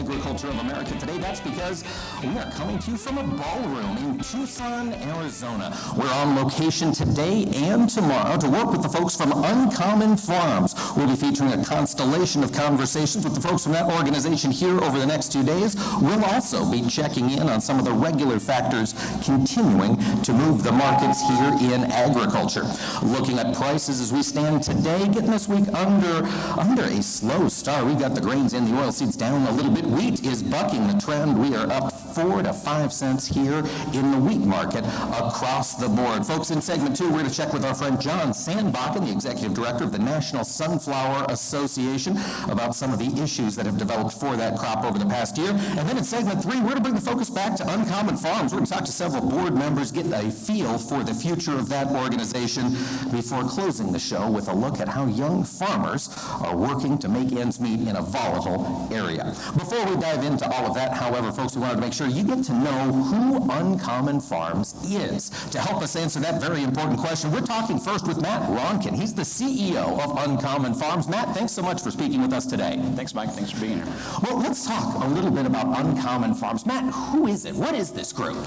[0.00, 1.18] Agriculture of America today.
[1.18, 1.84] That's because
[2.22, 5.76] we are coming to you from a ballroom in Tucson, Arizona.
[5.94, 10.74] We're on location today and tomorrow to work with the folks from Uncommon Farms.
[10.96, 14.98] We'll be featuring a constellation of conversations with the folks from that organization here over
[14.98, 15.76] the next two days.
[16.00, 20.72] We'll also be checking in on some of the regular factors continuing to move the
[20.72, 22.64] markets here in agriculture.
[23.02, 26.26] Looking at prices as we stand today, getting this week under
[26.58, 27.84] under a slow start.
[27.84, 29.89] We've got the grains and the oilseeds down a little bit.
[29.90, 31.36] Wheat is bucking the trend.
[31.36, 33.58] We are up four to five cents here
[33.92, 36.24] in the wheat market across the board.
[36.26, 39.54] Folks, in segment two, we're going to check with our friend John Sandbakken, the executive
[39.54, 44.36] director of the National Sunflower Association, about some of the issues that have developed for
[44.36, 45.50] that crop over the past year.
[45.50, 48.52] And then in segment three, we're going to bring the focus back to Uncommon Farms.
[48.52, 51.68] We're going to talk to several board members, get a feel for the future of
[51.68, 52.70] that organization
[53.10, 56.08] before closing the show with a look at how young farmers
[56.40, 59.24] are working to make ends meet in a volatile area.
[59.56, 62.22] Before we dive into all of that, however, folks, we wanted to make sure you
[62.22, 65.30] get to know who Uncommon Farms is.
[65.50, 68.94] To help us answer that very important question, we're talking first with Matt Ronkin.
[68.94, 71.08] He's the CEO of Uncommon Farms.
[71.08, 72.80] Matt, thanks so much for speaking with us today.
[72.94, 73.30] Thanks, Mike.
[73.30, 73.92] Thanks for being here.
[74.22, 76.66] Well, let's talk a little bit about Uncommon Farms.
[76.66, 77.54] Matt, who is it?
[77.54, 78.46] What is this group?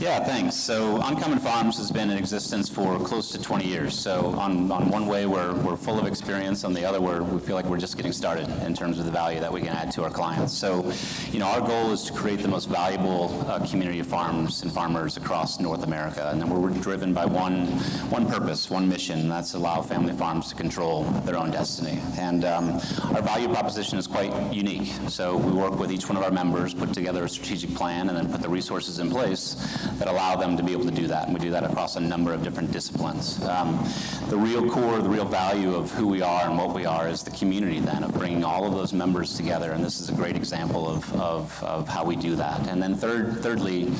[0.00, 0.54] Yeah, thanks.
[0.54, 3.98] So Uncommon Farms has been in existence for close to 20 years.
[3.98, 6.64] So on, on one way, we're, we're full of experience.
[6.64, 9.10] On the other, we're, we feel like we're just getting started in terms of the
[9.10, 10.52] value that we can add to our clients.
[10.52, 10.90] So,
[11.30, 14.70] you know, our goal is to create the most valuable uh, community of farms and
[14.70, 16.30] farmers across North America.
[16.30, 17.66] And then we're driven by one,
[18.08, 22.00] one purpose, one mission, and that's allow family farms to control their own destiny.
[22.18, 22.80] And um,
[23.14, 24.92] our value proposition is quite unique.
[25.08, 28.16] So we work with each one of our members, put together a strategic plan, and
[28.16, 29.56] then put the resources in place
[29.98, 31.26] that allow them to be able to do that.
[31.26, 33.42] And we do that across a number of different disciplines.
[33.42, 33.84] Um,
[34.28, 37.24] the real core, the real value of who we are and what we are is
[37.24, 39.72] the community then of bringing all of those members together.
[39.72, 42.68] And this is a great example of, of, of how we do that.
[42.68, 43.90] And then third, thirdly,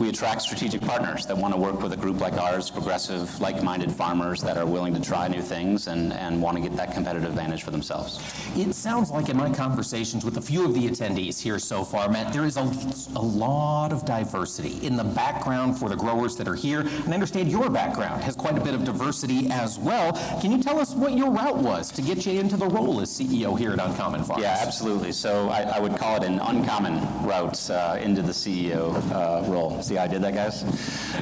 [0.00, 3.92] we attract strategic partners that want to work with a group like ours, progressive, like-minded
[3.92, 7.28] farmers that are willing to try new things and, and want to get that competitive
[7.30, 8.18] advantage for themselves.
[8.56, 12.08] It sounds like in my conversations with a few of the attendees here so far,
[12.08, 12.62] Matt, there is a,
[13.14, 16.80] a lot of diversity in the background for the growers that are here.
[16.80, 20.12] And I understand your background has quite a bit of diversity as well.
[20.40, 23.08] Can you tell us what your route was to get you into the role as
[23.08, 24.42] CEO here at Uncommon Farms?
[24.42, 25.12] Yeah, absolutely.
[25.12, 29.82] So I, I would call it an uncommon route uh, into the CEO uh, role.
[29.82, 30.62] See how I did that, guys?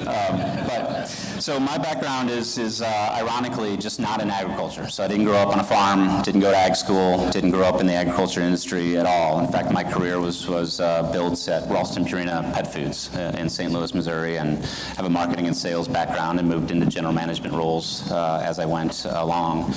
[0.01, 1.07] Um, but
[1.41, 4.89] so my background is, is uh, ironically just not in agriculture.
[4.89, 7.65] So I didn't grow up on a farm, didn't go to ag school, didn't grow
[7.65, 9.41] up in the agriculture industry at all.
[9.41, 13.49] In fact, my career was was uh, built at Ralston Purina Pet Foods uh, in
[13.49, 13.73] St.
[13.73, 14.65] Louis, Missouri, and
[14.97, 18.67] have a marketing and sales background and moved into general management roles uh, as I
[18.67, 19.73] went along.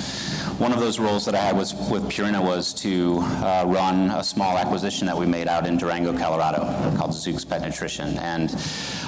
[0.58, 4.22] One of those roles that I had was with Purina was to uh, run a
[4.22, 6.60] small acquisition that we made out in Durango, Colorado,
[6.96, 8.54] called Zuke's Pet Nutrition, and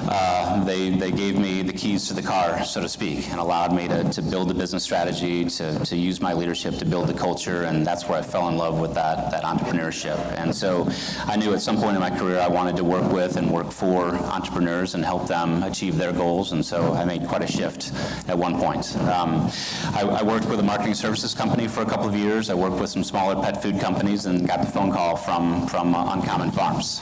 [0.09, 3.75] uh, they they gave me the keys to the car, so to speak, and allowed
[3.75, 7.15] me to, to build the business strategy, to, to use my leadership to build the
[7.15, 10.19] culture, and that's where I fell in love with that that entrepreneurship.
[10.38, 10.88] And so
[11.26, 13.71] I knew at some point in my career I wanted to work with and work
[13.71, 17.93] for entrepreneurs and help them achieve their goals, and so I made quite a shift
[18.28, 18.97] at one point.
[18.97, 19.50] Um,
[19.93, 22.50] I, I worked with a marketing services company for a couple of years.
[22.50, 25.94] I worked with some smaller pet food companies and got the phone call from, from
[25.94, 27.00] uh, Uncommon Farms.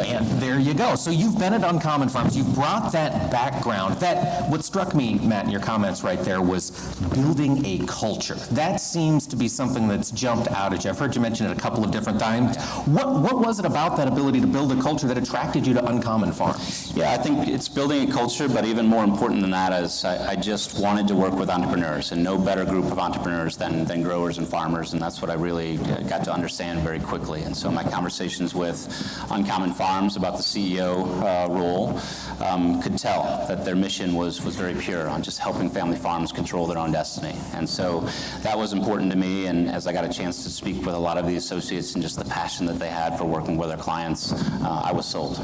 [0.00, 0.96] And there you go.
[0.96, 2.36] So you've been at Uncommon Farms.
[2.36, 3.96] You've brought that background.
[4.00, 6.72] That what struck me, Matt, in your comments right there was
[7.14, 8.34] building a culture.
[8.34, 10.90] That seems to be something that's jumped out at you.
[10.90, 12.56] I've heard you mention it a couple of different times.
[12.86, 15.86] What what was it about that ability to build a culture that attracted you to
[15.86, 16.92] Uncommon Farms?
[16.94, 20.32] Yeah, I think it's building a culture, but even more important than that is I,
[20.32, 24.02] I just wanted to work with entrepreneurs, and no better group of entrepreneurs than, than
[24.02, 27.42] growers and farmers, and that's what I really uh, got to understand very quickly.
[27.42, 28.88] And so my conversations with
[29.30, 32.00] Uncommon Farms about the CEO uh, role
[32.40, 36.32] um, could tell that their mission was, was very pure on just helping family farms
[36.32, 37.38] control their own destiny.
[37.52, 38.00] And so
[38.40, 40.98] that was important to me, and as I got a chance to speak with a
[40.98, 43.78] lot of the associates and just the passion that they had for working with their
[43.78, 45.36] clients, uh, I was sold.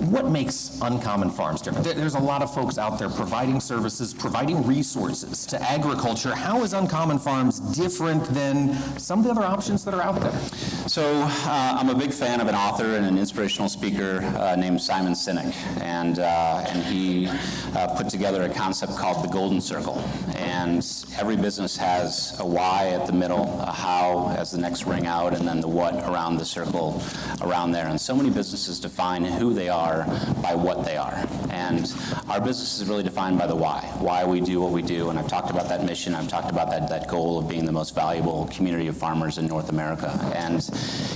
[0.00, 1.84] what makes Uncommon Farms different?
[1.84, 6.34] There's a lot of folks out there providing services, providing resources to agriculture.
[6.34, 10.40] How is Uncommon Farms different than some of the other options that are out there?
[10.90, 14.82] So uh, I'm a big fan of an author and an inspirational speaker uh, named
[14.82, 17.28] Simon Sinek, and uh, and he
[17.76, 20.02] uh, put together a concept called the Golden Circle.
[20.34, 20.84] And
[21.16, 25.32] every business has a why at the middle, a how as the next ring out,
[25.32, 27.00] and then the what around the circle
[27.40, 27.86] around there.
[27.86, 30.06] And so many businesses define who they are
[30.42, 31.24] by what they are.
[31.50, 31.94] And
[32.28, 35.10] our business is really defined by the why, why we do what we do.
[35.10, 36.16] And I've talked about that mission.
[36.16, 39.46] I've talked about that, that goal of being the most valuable community of farmers in
[39.46, 40.10] North America.
[40.34, 40.68] And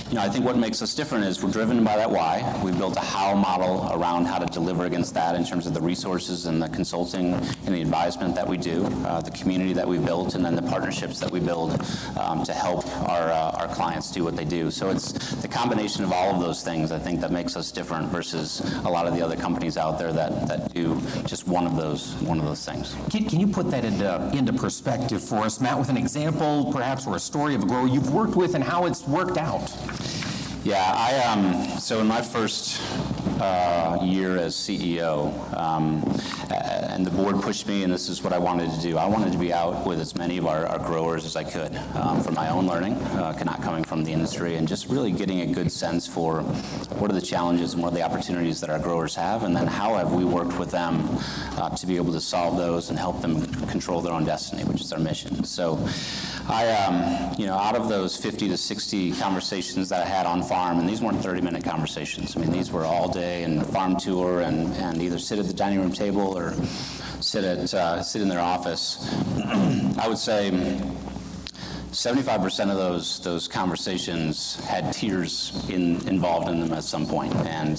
[0.09, 2.61] you know, I think what makes us different is we're driven by that why.
[2.63, 5.81] We built a how model around how to deliver against that in terms of the
[5.81, 9.97] resources and the consulting and the advisement that we do, uh, the community that we
[9.97, 11.81] built, and then the partnerships that we build
[12.17, 14.69] um, to help our, uh, our clients do what they do.
[14.69, 18.09] So it's the combination of all of those things, I think, that makes us different
[18.09, 21.75] versus a lot of the other companies out there that, that do just one of
[21.75, 22.95] those one of those things.
[23.09, 27.07] Can, can you put that into, into perspective for us, Matt, with an example, perhaps,
[27.07, 29.54] or a story of a grower you've worked with and how it's worked out?
[30.63, 32.81] Yeah, I um, so in my first
[33.41, 36.01] uh, year as CEO, um,
[36.51, 38.97] and the board pushed me, and this is what I wanted to do.
[38.97, 41.75] I wanted to be out with as many of our, our growers as I could
[41.95, 45.41] um, for my own learning, uh, not coming from the industry, and just really getting
[45.41, 46.41] a good sense for
[46.99, 49.67] what are the challenges and what are the opportunities that our growers have, and then
[49.67, 51.05] how have we worked with them
[51.57, 54.81] uh, to be able to solve those and help them control their own destiny, which
[54.81, 55.43] is our mission.
[55.43, 55.77] So,
[56.47, 60.43] I, um, you know, out of those 50 to 60 conversations that I had on
[60.43, 62.37] farm, and these weren't 30-minute conversations.
[62.37, 65.53] I mean, these were all day and farm tour, and, and either sit at the
[65.53, 66.53] dining room table or
[67.21, 68.97] sit at uh, sit in their office.
[69.97, 70.51] I would say
[71.95, 77.77] 75% of those those conversations had tears in, involved in them at some point, and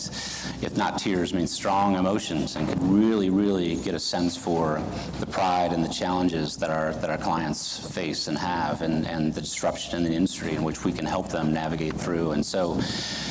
[0.63, 4.83] if not tears, means strong emotions, and could really, really get a sense for
[5.21, 9.35] the pride and the challenges that our that our clients face and have, and, and
[9.35, 12.31] the disruption in the industry in which we can help them navigate through.
[12.31, 12.81] And so,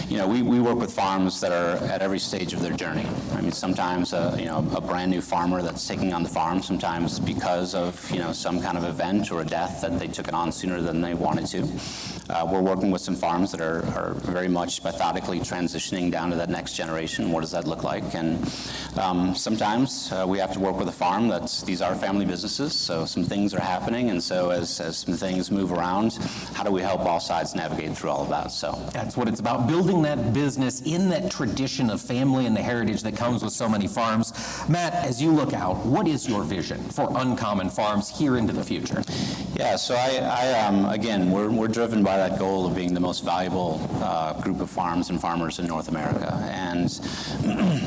[0.07, 3.07] you know, we, we work with farms that are at every stage of their journey.
[3.33, 6.61] I mean, sometimes a, you know a brand new farmer that's taking on the farm,
[6.61, 10.27] sometimes because of you know some kind of event or a death that they took
[10.27, 11.67] it on sooner sooner than they wanted to.
[12.27, 16.35] Uh, we're working with some farms that are, are, very much methodically transitioning down to
[16.35, 17.31] that next generation.
[17.31, 18.15] What does that look like?
[18.15, 18.43] And
[18.97, 22.73] um, sometimes uh, we have to work with a farm that's these are family businesses,
[22.73, 26.13] so some things are happening, and so as, as some things move around,
[26.53, 28.51] how do we help all sides navigate through all of that?
[28.51, 32.63] So that's what it's about: building that business in that tradition of family and the
[32.63, 34.33] heritage that comes with so many farms.
[34.67, 38.63] Matt, as you look out, what is your vision for Uncommon Farms here into the
[38.63, 39.03] future?
[39.55, 42.99] Yeah, so I, I um, again, we're, we're driven by that goal of being the
[42.99, 46.33] most valuable uh, group of farms and farmers in North America.
[46.51, 46.89] And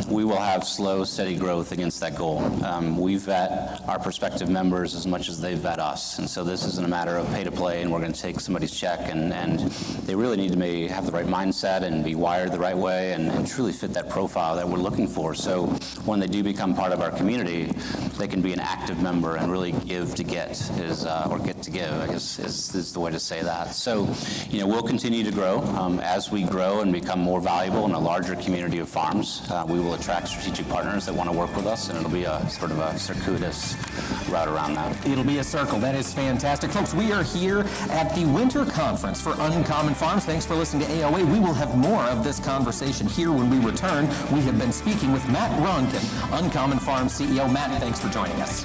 [0.08, 2.40] we will have slow, steady growth against that goal.
[2.64, 6.18] Um, we vet our prospective members as much as they vet us.
[6.18, 8.40] And so this isn't a matter of pay to play and we're going to take
[8.40, 9.00] somebody's check.
[9.10, 9.60] And, and
[10.06, 13.12] they really need to be, have the right mindset and be wired the right way
[13.12, 15.34] and, and truly fit that profile that we're looking for.
[15.34, 15.66] So
[16.04, 17.72] when they do become part of our community,
[18.18, 21.62] they can be an active member and really give to get, is, uh, or get
[21.62, 23.74] to give, I guess is, is the way to say that.
[23.74, 24.08] So,
[24.50, 25.60] you know, we'll continue to grow.
[25.78, 29.64] Um, as we grow and become more valuable in a larger community of farms, uh,
[29.68, 32.48] we will attract strategic partners that want to work with us, and it'll be a
[32.48, 33.76] sort of a circuitous
[34.28, 35.06] route around that.
[35.06, 35.78] It'll be a circle.
[35.78, 36.70] That is fantastic.
[36.70, 40.24] Folks, we are here at the Winter Conference for Uncommon Farms.
[40.24, 41.32] Thanks for listening to AOA.
[41.32, 44.06] We will have more of this conversation here when we return.
[44.32, 47.50] We have been speaking with Matt Ronkin, Uncommon Farms CEO.
[47.52, 48.64] Matt, thanks for joining us.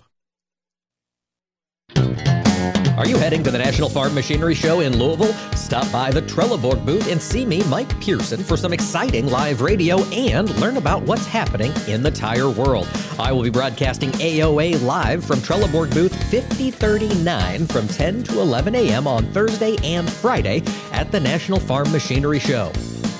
[2.97, 5.33] Are you heading to the National Farm Machinery Show in Louisville?
[5.55, 10.03] Stop by the Trelleborg booth and see me, Mike Pearson, for some exciting live radio
[10.05, 12.89] and learn about what's happening in the tire world.
[13.17, 19.07] I will be broadcasting AOA live from Trelleborg booth 5039 from 10 to 11 a.m.
[19.07, 22.71] on Thursday and Friday at the National Farm Machinery Show.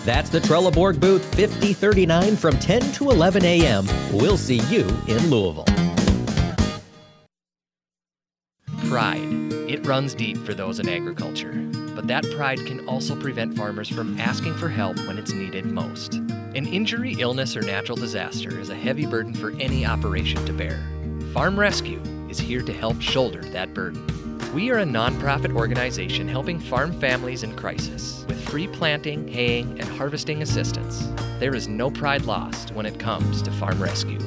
[0.04, 3.86] That's the Trelleborg booth 5039 from 10 to 11 a.m.
[4.12, 5.66] We'll see you in Louisville.
[8.90, 9.41] Pride.
[9.72, 11.54] It runs deep for those in agriculture,
[11.96, 16.16] but that pride can also prevent farmers from asking for help when it's needed most.
[16.16, 20.84] An injury, illness, or natural disaster is a heavy burden for any operation to bear.
[21.34, 24.06] Farm Rescue is here to help shoulder that burden.
[24.54, 29.88] We are a nonprofit organization helping farm families in crisis with free planting, haying, and
[29.88, 31.08] harvesting assistance.
[31.40, 34.20] There is no pride lost when it comes to farm rescue.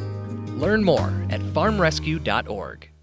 [0.57, 2.94] Learn more at farmrescue.org.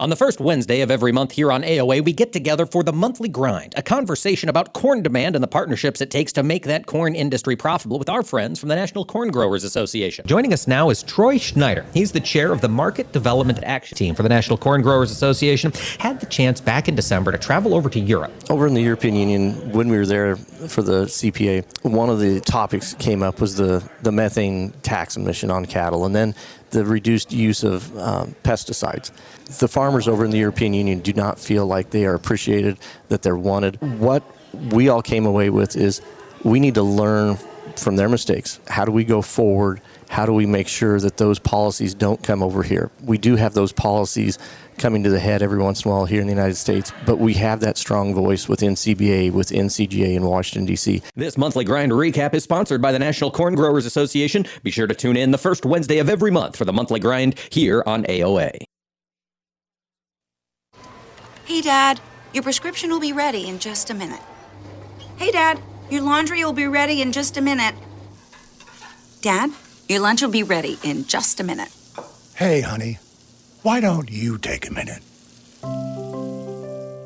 [0.00, 2.90] On the first Wednesday of every month here on AOA, we get together for the
[2.90, 6.86] monthly grind, a conversation about corn demand and the partnerships it takes to make that
[6.86, 10.26] corn industry profitable with our friends from the National Corn Growers Association.
[10.26, 11.84] Joining us now is Troy Schneider.
[11.92, 15.70] He's the chair of the Market Development Action Team for the National Corn Growers Association.
[15.98, 18.32] Had the chance back in December to travel over to Europe.
[18.48, 22.40] Over in the European Union, when we were there for the CPA, one of the
[22.40, 26.06] topics came up was the, the methane tax emission on cattle.
[26.06, 26.34] And then
[26.70, 29.10] the reduced use of um, pesticides.
[29.58, 33.22] The farmers over in the European Union do not feel like they are appreciated, that
[33.22, 33.80] they're wanted.
[33.98, 34.22] What
[34.70, 36.00] we all came away with is
[36.44, 37.36] we need to learn
[37.76, 38.60] from their mistakes.
[38.68, 39.80] How do we go forward?
[40.08, 42.90] How do we make sure that those policies don't come over here?
[43.04, 44.38] We do have those policies
[44.80, 47.18] coming to the head every once in a while here in the United States, but
[47.18, 51.02] we have that strong voice within CBA, within CGA in Washington, D.C.
[51.14, 54.46] This monthly grind recap is sponsored by the National Corn Growers Association.
[54.62, 57.38] Be sure to tune in the first Wednesday of every month for the monthly grind
[57.50, 58.64] here on AOA.
[61.44, 62.00] Hey, Dad,
[62.32, 64.20] your prescription will be ready in just a minute.
[65.16, 65.60] Hey, Dad,
[65.90, 67.74] your laundry will be ready in just a minute.
[69.20, 69.50] Dad,
[69.88, 71.68] your lunch will be ready in just a minute.
[72.36, 72.98] Hey, honey,
[73.62, 75.02] why don't you take a minute?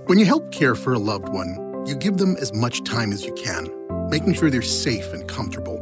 [0.06, 3.25] When you help care for a loved one, you give them as much time as
[3.25, 3.68] you can,
[4.08, 5.78] making sure they're safe and comfortable.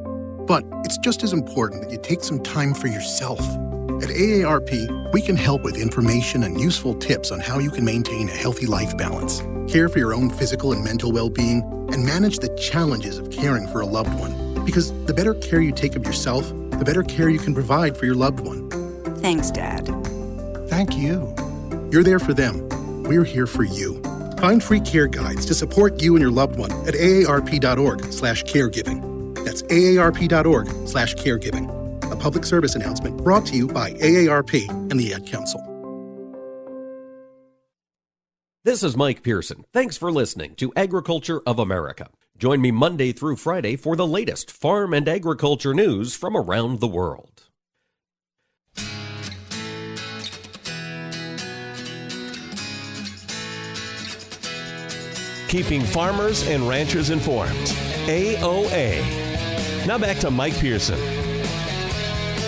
[0.47, 3.41] But it's just as important that you take some time for yourself.
[4.03, 8.29] At AARP, we can help with information and useful tips on how you can maintain
[8.29, 11.63] a healthy life balance, care for your own physical and mental well being,
[11.93, 14.65] and manage the challenges of caring for a loved one.
[14.65, 18.07] Because the better care you take of yourself, the better care you can provide for
[18.07, 18.71] your loved one.
[19.21, 19.87] Thanks, Dad.
[20.73, 21.35] Thank you.
[21.93, 22.67] You're there for them.
[23.03, 24.01] We're here for you.
[24.39, 29.45] Find free care guides to support you and your loved one at aarp.org/caregiving.
[29.45, 32.11] That's aarp.org/caregiving.
[32.11, 35.61] A public service announcement brought to you by AARP and the Ad Council.
[38.65, 39.67] This is Mike Pearson.
[39.75, 42.09] Thanks for listening to Agriculture of America.
[42.39, 46.89] Join me Monday through Friday for the latest farm and agriculture news from around the
[46.89, 47.43] world.
[55.53, 57.53] Keeping farmers and ranchers informed.
[58.07, 59.87] AOA.
[59.87, 61.22] Now back to Mike Pearson.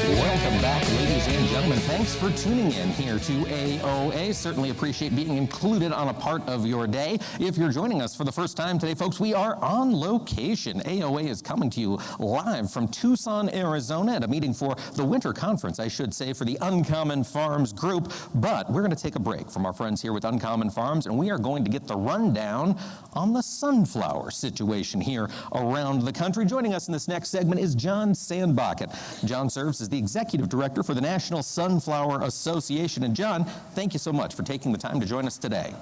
[0.05, 1.79] Welcome back, ladies and gentlemen.
[1.79, 4.35] Thanks for tuning in here to AOA.
[4.35, 7.19] Certainly appreciate being included on a part of your day.
[7.41, 10.81] If you're joining us for the first time today, folks, we are on location.
[10.81, 15.33] AOA is coming to you live from Tucson, Arizona at a meeting for the winter
[15.33, 18.13] conference, I should say, for the Uncommon Farms Group.
[18.35, 21.17] But we're going to take a break from our friends here with Uncommon Farms, and
[21.17, 22.79] we are going to get the rundown
[23.15, 26.45] on the sunflower situation here around the country.
[26.45, 29.25] Joining us in this next segment is John Sandbakken.
[29.25, 33.05] John serves as the executive director for the National Sunflower Association.
[33.05, 35.75] And John, thank you so much for taking the time to join us today.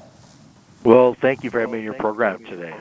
[0.85, 2.75] Well, thank you for having me in your program today.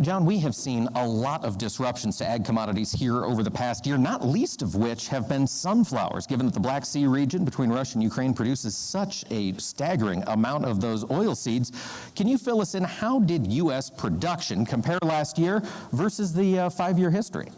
[0.00, 3.86] John, we have seen a lot of disruptions to ag commodities here over the past
[3.86, 7.70] year, not least of which have been sunflowers, given that the Black Sea region between
[7.70, 11.70] Russia and Ukraine produces such a staggering amount of those oil seeds.
[12.16, 12.82] Can you fill us in?
[12.82, 13.88] How did U.S.
[13.88, 17.50] production compare last year versus the uh, five year history?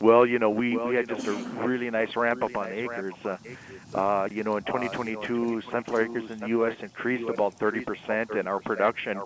[0.00, 3.14] Well, you know, we, we had just a really nice ramp up on acres.
[3.24, 3.36] Uh,
[3.94, 6.76] uh, you know, in 2022, sunflower acres in the U.S.
[6.80, 9.18] increased about 30%, and our production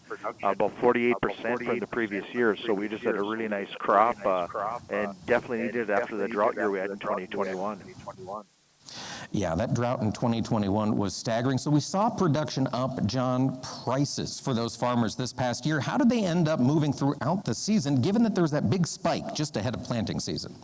[0.42, 2.56] about 48% from the previous year.
[2.56, 4.46] So we just had a really nice crop, uh,
[4.90, 7.80] and definitely needed it after the drought year we had in 2021.
[9.32, 11.58] Yeah, that drought in 2021 was staggering.
[11.58, 15.80] So we saw production up, John, prices for those farmers this past year.
[15.80, 18.86] How did they end up moving throughout the season, given that there was that big
[18.86, 20.54] spike just ahead of planting season?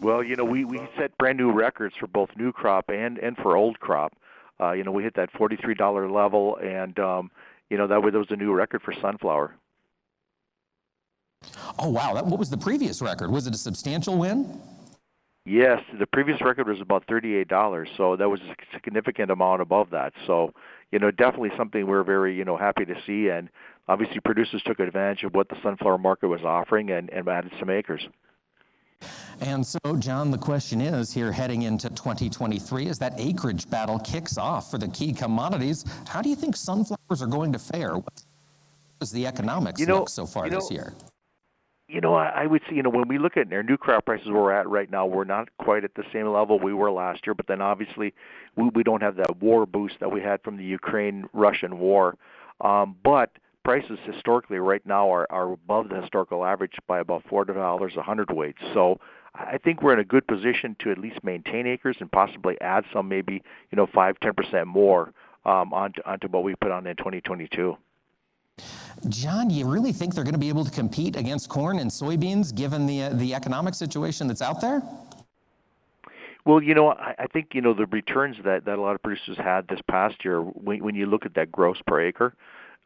[0.00, 3.36] Well, you know, we, we set brand new records for both new crop and, and
[3.36, 4.12] for old crop.
[4.60, 7.30] Uh, you know, we hit that $43 level, and, um,
[7.70, 9.54] you know, that was, that was a new record for sunflower.
[11.78, 12.14] Oh, wow.
[12.14, 13.30] That, what was the previous record?
[13.30, 14.60] Was it a substantial win?
[15.46, 19.90] Yes, the previous record was about thirty-eight dollars, so that was a significant amount above
[19.90, 20.14] that.
[20.26, 20.54] So,
[20.90, 23.50] you know, definitely something we're very, you know, happy to see, and
[23.86, 27.68] obviously producers took advantage of what the sunflower market was offering and, and added some
[27.68, 28.08] acres.
[29.40, 34.38] And so, John, the question is here heading into 2023 as that acreage battle kicks
[34.38, 37.96] off for the key commodities, how do you think sunflowers are going to fare?
[37.96, 38.22] What
[39.00, 40.94] does the economics you know, look so far you know, this year?
[41.86, 44.06] You know, I, I would say, you know, when we look at our new crop
[44.06, 46.90] prices where we're at right now, we're not quite at the same level we were
[46.90, 47.34] last year.
[47.34, 48.14] But then obviously,
[48.56, 52.16] we, we don't have that war boost that we had from the Ukraine-Russian war.
[52.60, 53.30] Um, but
[53.64, 58.02] prices historically right now are, are above the historical average by about four dollars a
[58.02, 58.56] hundredweight.
[58.72, 59.00] So
[59.34, 62.84] I think we're in a good position to at least maintain acres and possibly add
[62.92, 65.12] some, maybe you know five ten percent more
[65.44, 67.76] um, onto onto what we put on in 2022.
[69.08, 72.54] John, you really think they're going to be able to compete against corn and soybeans
[72.54, 74.82] given the, uh, the economic situation that's out there?
[76.46, 79.02] Well, you know, I, I think you know the returns that that a lot of
[79.02, 80.40] producers had this past year.
[80.40, 82.34] When, when you look at that gross per acre,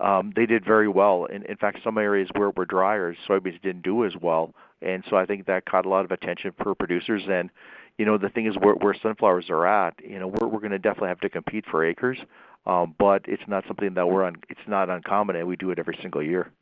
[0.00, 1.25] um, they did very well.
[1.25, 5.16] In, in fact, some areas where were drier, soybeans didn't do as well, and so
[5.16, 7.22] I think that caught a lot of attention for producers.
[7.28, 7.50] And
[7.96, 10.70] you know, the thing is, where, where sunflowers are at, you know, we're we're going
[10.70, 12.18] to definitely have to compete for acres.
[12.66, 14.36] Um, but it's not something that we're on.
[14.48, 16.52] It's not uncommon, and we do it every single year.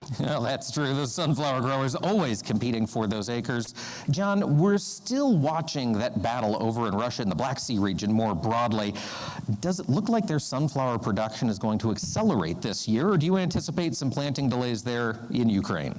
[0.20, 0.94] Well, that's true.
[0.94, 3.74] The sunflower growers always competing for those acres.
[4.10, 8.34] John, we're still watching that battle over in Russia in the Black Sea region more
[8.34, 8.94] broadly.
[9.60, 13.26] Does it look like their sunflower production is going to accelerate this year, or do
[13.26, 15.98] you anticipate some planting delays there in Ukraine?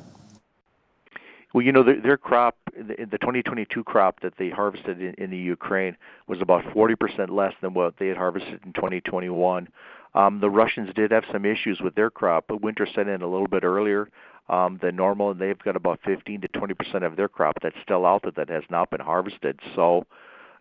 [1.53, 5.31] Well, you know, their, their crop, the, the 2022 crop that they harvested in, in
[5.31, 9.67] the Ukraine was about 40% less than what they had harvested in 2021.
[10.13, 13.27] Um, the Russians did have some issues with their crop, but winter set in a
[13.27, 14.09] little bit earlier
[14.49, 17.75] um, than normal, and they've got about 15 to 20 percent of their crop that's
[17.83, 19.59] still out there that has not been harvested.
[19.75, 20.05] So,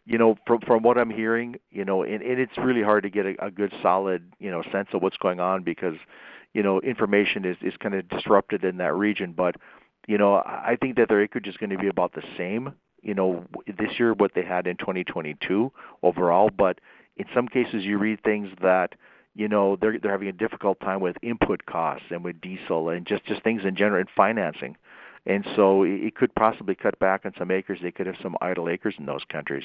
[0.04, 3.10] you know, from from what I'm hearing, you know, and, and it's really hard to
[3.10, 5.96] get a, a good solid, you know, sense of what's going on because,
[6.52, 9.32] you know, information is is kind of disrupted in that region.
[9.34, 9.56] But
[10.08, 12.72] you know, I think that their acreage is going to be about the same,
[13.02, 15.70] you know, this year what they had in 2022
[16.02, 16.48] overall.
[16.50, 16.80] But
[17.18, 18.94] in some cases, you read things that
[19.34, 23.06] you know they're they're having a difficult time with input costs and with diesel and
[23.06, 24.76] just just things in general and financing.
[25.26, 27.80] And so it could possibly cut back on some acres.
[27.82, 29.64] They could have some idle acres in those countries.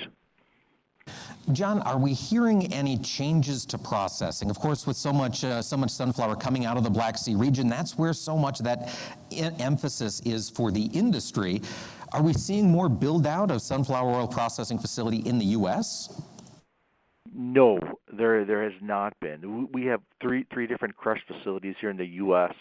[1.51, 4.49] John, are we hearing any changes to processing?
[4.49, 7.35] Of course, with so much uh, so much sunflower coming out of the Black Sea
[7.35, 8.95] region, that's where so much that
[9.31, 11.61] emphasis is for the industry.
[12.13, 16.21] Are we seeing more build out of sunflower oil processing facility in the U.S.?
[17.35, 17.77] No,
[18.11, 19.67] there there has not been.
[19.73, 22.53] We have three three different crush facilities here in the U.S.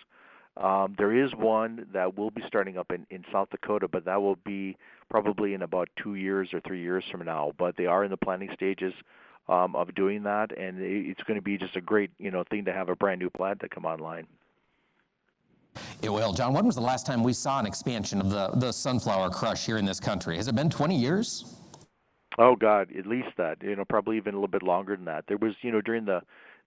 [0.57, 4.21] Um, there is one that will be starting up in, in South Dakota, but that
[4.21, 4.77] will be
[5.09, 7.53] probably in about two years or three years from now.
[7.57, 8.93] But they are in the planning stages
[9.49, 12.67] um, of doing that, and it's going to be just a great you know thing
[12.67, 14.27] to have a brand new plant to come online.
[16.03, 16.35] It will.
[16.35, 19.65] John, when was the last time we saw an expansion of the, the sunflower crush
[19.65, 20.37] here in this country?
[20.37, 21.63] Has it been 20 years?
[22.39, 23.63] Oh God, at least that.
[23.63, 25.25] You know, probably even a little bit longer than that.
[25.29, 26.21] There was, you know, during the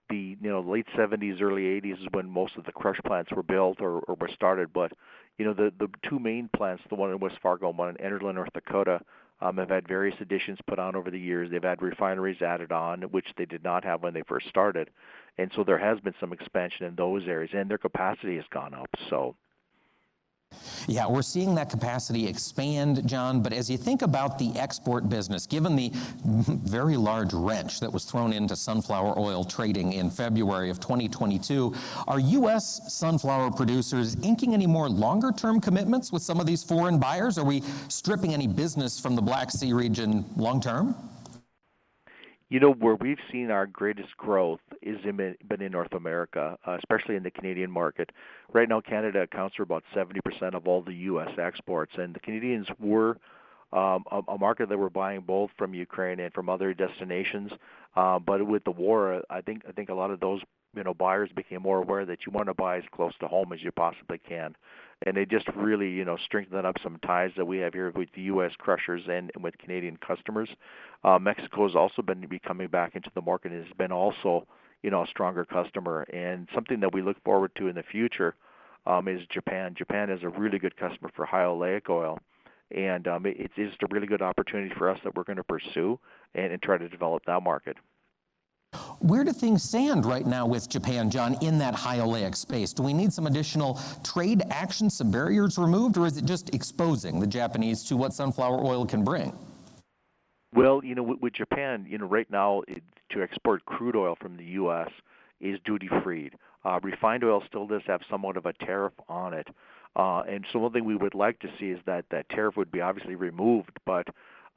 [0.10, 3.44] the you know late 70s, early 80s is when most of the crush plants were
[3.44, 4.74] built or, or were started.
[4.74, 4.92] But
[5.38, 7.96] you know the the two main plants, the one in West Fargo and one in
[7.96, 9.02] Enderlin, North Dakota,
[9.42, 11.50] um, have had various additions put on over the years.
[11.52, 14.90] They've had refineries added on, which they did not have when they first started,
[15.38, 18.74] and so there has been some expansion in those areas, and their capacity has gone
[18.74, 18.90] up.
[19.10, 19.36] So
[20.88, 23.42] yeah, we're seeing that capacity expand, John.
[23.42, 25.92] But as you think about the export business, given the
[26.24, 31.74] very large wrench that was thrown into sunflower oil trading in February of 2022,
[32.08, 32.94] are U.S.
[32.94, 37.38] sunflower producers inking any more longer term commitments with some of these foreign buyers?
[37.38, 40.96] Are we stripping any business from the Black Sea region long term?
[42.50, 46.78] You know, where we've seen our greatest growth is in, been in North America, uh,
[46.78, 48.12] especially in the Canadian market.
[48.54, 51.32] Right now, Canada accounts for about 70% of all the U.S.
[51.40, 53.18] exports, and the Canadians were
[53.74, 57.52] um, a, a market that we're buying both from Ukraine and from other destinations.
[57.96, 60.42] Uh, but with the war, I think I think a lot of those
[60.76, 63.54] you know buyers became more aware that you want to buy as close to home
[63.54, 64.56] as you possibly can
[65.06, 68.10] and they just really you know strengthen up some ties that we have here with
[68.16, 68.52] the U.S.
[68.58, 70.50] crushers and, with Canadian customers.
[71.04, 74.48] Uh, Mexico has also been be coming back into the market and has been also
[74.84, 78.36] you know a stronger customer and something that we look forward to in the future
[78.86, 79.74] um, is Japan.
[79.76, 82.20] Japan is a really good customer for high oleic oil.
[82.72, 85.44] And um, it, it's just a really good opportunity for us that we're going to
[85.44, 86.00] pursue
[86.34, 87.78] and, and try to develop that market.
[89.06, 92.74] Where do things stand right now with Japan, John, in that high oleic space?
[92.74, 97.20] Do we need some additional trade action, some barriers removed, or is it just exposing
[97.20, 99.32] the Japanese to what sunflower oil can bring?
[100.56, 104.18] Well, you know, with, with Japan, you know, right now it, to export crude oil
[104.20, 104.90] from the U.S.
[105.40, 106.32] is duty free.
[106.64, 109.48] Uh, refined oil still does have somewhat of a tariff on it,
[109.96, 112.72] uh, and so one thing we would like to see is that that tariff would
[112.72, 114.08] be obviously removed, but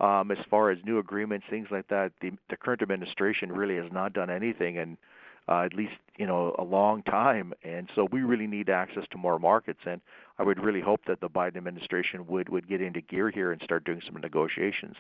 [0.01, 2.13] um, as far as new agreements, things like that.
[2.21, 4.97] The, the current administration really has not done anything, and
[5.49, 9.19] uh, at least you know a long time, and so we really need access to
[9.19, 9.81] more markets.
[9.87, 10.01] And
[10.39, 13.61] I would really hope that the Biden administration would would get into gear here and
[13.63, 14.97] start doing some negotiations.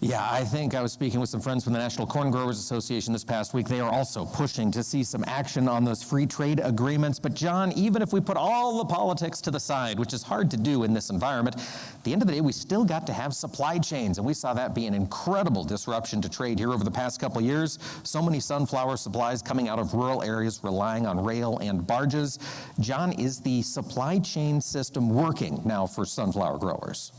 [0.00, 3.12] Yeah, I think I was speaking with some friends from the National Corn Growers Association
[3.12, 3.68] this past week.
[3.68, 7.18] They are also pushing to see some action on those free trade agreements.
[7.18, 10.50] But, John, even if we put all the politics to the side, which is hard
[10.50, 13.12] to do in this environment, at the end of the day, we still got to
[13.12, 14.18] have supply chains.
[14.18, 17.40] And we saw that be an incredible disruption to trade here over the past couple
[17.40, 17.78] years.
[18.02, 22.38] So many sunflower supplies coming out of rural areas relying on rail and barges.
[22.80, 27.12] John, is the supply chain system working now for sunflower growers?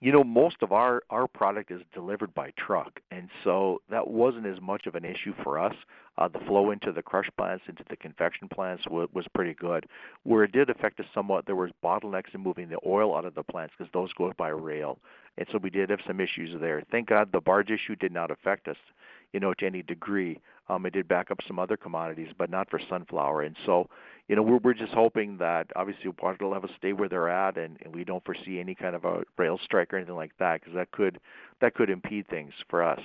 [0.00, 4.46] You know most of our our product is delivered by truck and so that wasn't
[4.46, 5.74] as much of an issue for us.
[6.18, 9.86] Uh, the flow into the crush plants into the confection plants was, was pretty good.
[10.24, 13.34] Where it did affect us somewhat there was bottlenecks in moving the oil out of
[13.34, 14.98] the plants because those go by rail
[15.38, 16.82] and so we did have some issues there.
[16.90, 18.76] Thank god the barge issue did not affect us
[19.32, 20.40] you know to any degree.
[20.68, 23.88] Um, it did back up some other commodities but not for sunflower and so
[24.30, 27.92] you know, we're, just hoping that obviously water levels stay where they're at, and, and
[27.92, 30.92] we don't foresee any kind of a rail strike or anything like that, because that
[30.92, 31.18] could
[31.60, 33.00] that could impede things for us.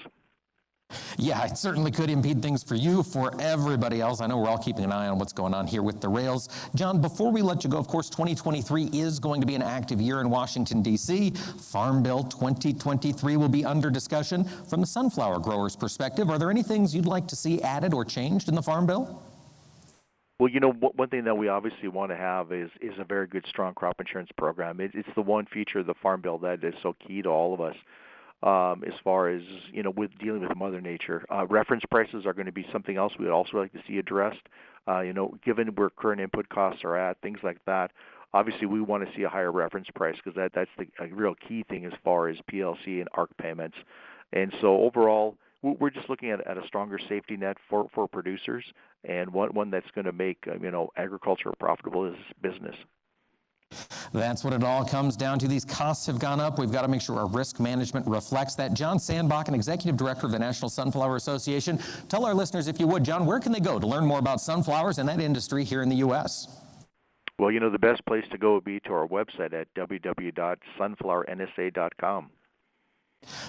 [1.17, 4.21] Yeah, it certainly could impede things for you, for everybody else.
[4.21, 6.47] I know we're all keeping an eye on what's going on here with the rails.
[6.75, 9.99] John, before we let you go, of course, 2023 is going to be an active
[9.99, 11.31] year in Washington, D.C.
[11.31, 14.43] Farm Bill 2023 will be under discussion.
[14.43, 18.05] From the sunflower growers' perspective, are there any things you'd like to see added or
[18.05, 19.23] changed in the Farm Bill?
[20.37, 23.25] Well, you know, one thing that we obviously want to have is is a very
[23.25, 24.81] good, strong crop insurance program.
[24.81, 27.53] It, it's the one feature of the Farm Bill that is so key to all
[27.53, 27.75] of us.
[28.43, 32.33] Um, as far as you know, with dealing with Mother Nature, uh, reference prices are
[32.33, 34.41] going to be something else we'd also like to see addressed.
[34.87, 37.91] Uh, you know, given where current input costs are at, things like that.
[38.33, 41.63] Obviously, we want to see a higher reference price because that that's the real key
[41.69, 43.77] thing as far as PLC and ARC payments.
[44.33, 45.37] And so overall,
[45.73, 48.63] we're just looking at, at a stronger safety net for, for producers
[49.03, 52.75] and one, one that's going to make uh, you know agriculture a profitable business.
[54.13, 55.47] That's what it all comes down to.
[55.47, 56.59] These costs have gone up.
[56.59, 58.73] We've got to make sure our risk management reflects that.
[58.73, 61.79] John Sandbakken, an executive director of the National Sunflower Association.
[62.07, 64.39] Tell our listeners, if you would, John, where can they go to learn more about
[64.39, 66.47] sunflowers and that industry here in the U.S.?
[67.37, 72.29] Well, you know, the best place to go would be to our website at www.sunflowernsa.com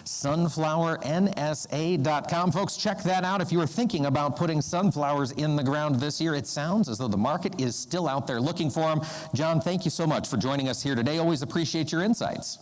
[0.04, 2.52] sunflowernsa.com.
[2.52, 3.40] Folks, check that out.
[3.40, 6.98] If you are thinking about putting sunflowers in the ground this year, it sounds as
[6.98, 9.00] though the market is still out there looking for them.
[9.34, 11.18] John, thank you so much for joining us here today.
[11.18, 12.58] Always appreciate your insights.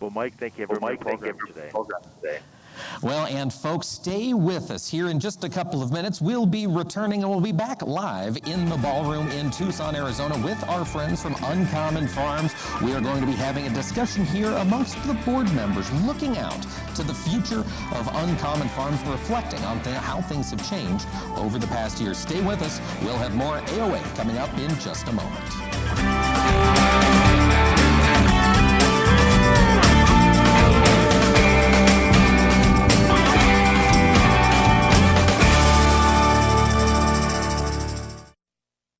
[0.00, 1.70] Well, Mike, thank you for well, Mike, thank you today.
[2.22, 2.38] today.
[3.02, 6.20] Well, and folks, stay with us here in just a couple of minutes.
[6.20, 10.62] We'll be returning and we'll be back live in the ballroom in Tucson, Arizona with
[10.68, 12.54] our friends from Uncommon Farms.
[12.82, 16.66] We are going to be having a discussion here amongst the board members, looking out
[16.94, 21.66] to the future of Uncommon Farms, reflecting on th- how things have changed over the
[21.68, 22.14] past year.
[22.14, 22.80] Stay with us.
[23.02, 26.99] We'll have more AOA coming up in just a moment.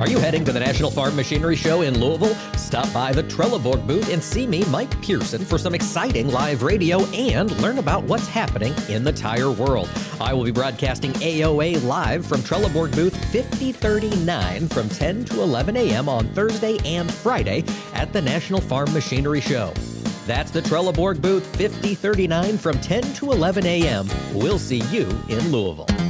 [0.00, 2.34] Are you heading to the National Farm Machinery Show in Louisville?
[2.56, 7.04] Stop by the Trelleborg booth and see me, Mike Pearson, for some exciting live radio
[7.08, 9.90] and learn about what's happening in the tire world.
[10.18, 16.08] I will be broadcasting AOA live from Trelleborg booth 5039 from 10 to 11 a.m.
[16.08, 19.74] on Thursday and Friday at the National Farm Machinery Show.
[20.26, 24.08] That's the Trelleborg booth 5039 from 10 to 11 a.m.
[24.32, 26.09] We'll see you in Louisville.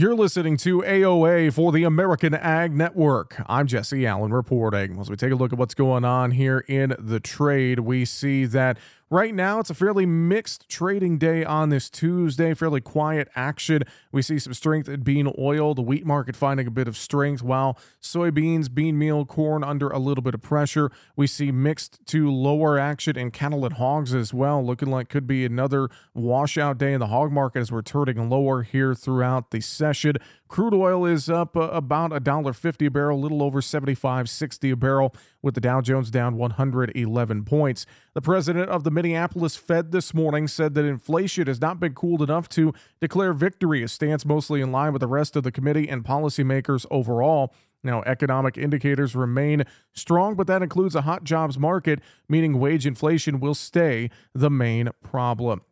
[0.00, 3.36] You're listening to AOA for the American Ag Network.
[3.46, 4.98] I'm Jesse Allen reporting.
[4.98, 8.46] As we take a look at what's going on here in the trade, we see
[8.46, 8.78] that
[9.12, 13.82] Right now, it's a fairly mixed trading day on this Tuesday, fairly quiet action.
[14.12, 17.42] We see some strength in bean oil, the wheat market finding a bit of strength,
[17.42, 20.92] while soybeans, bean meal, corn under a little bit of pressure.
[21.16, 25.26] We see mixed to lower action in cattle and hogs as well, looking like could
[25.26, 29.60] be another washout day in the hog market as we're turning lower here throughout the
[29.60, 30.18] session.
[30.50, 33.94] Crude oil is up uh, about a dollar fifty a barrel, a little over seventy
[33.94, 37.86] five sixty a barrel, with the Dow Jones down one hundred eleven points.
[38.14, 42.20] The president of the Minneapolis Fed this morning said that inflation has not been cooled
[42.20, 45.88] enough to declare victory, a stance mostly in line with the rest of the committee
[45.88, 47.54] and policymakers overall.
[47.84, 53.38] Now, economic indicators remain strong, but that includes a hot jobs market, meaning wage inflation
[53.38, 55.62] will stay the main problem.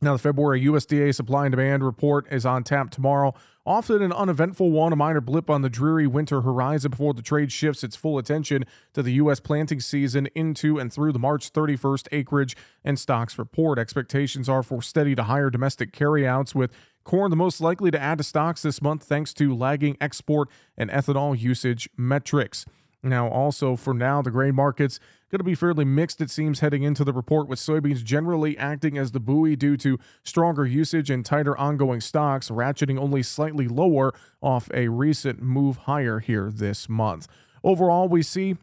[0.00, 3.34] Now, the February USDA supply and demand report is on tap tomorrow.
[3.66, 7.50] Often an uneventful one, a minor blip on the dreary winter horizon before the trade
[7.50, 9.40] shifts its full attention to the U.S.
[9.40, 13.76] planting season into and through the March 31st acreage and stocks report.
[13.76, 18.18] Expectations are for steady to higher domestic carryouts, with corn the most likely to add
[18.18, 22.64] to stocks this month thanks to lagging export and ethanol usage metrics.
[23.02, 26.82] Now, also for now, the grain markets going to be fairly mixed, it seems, heading
[26.82, 31.24] into the report, with soybeans generally acting as the buoy due to stronger usage and
[31.24, 37.28] tighter ongoing stocks, ratcheting only slightly lower off a recent move higher here this month.
[37.62, 38.56] Overall, we see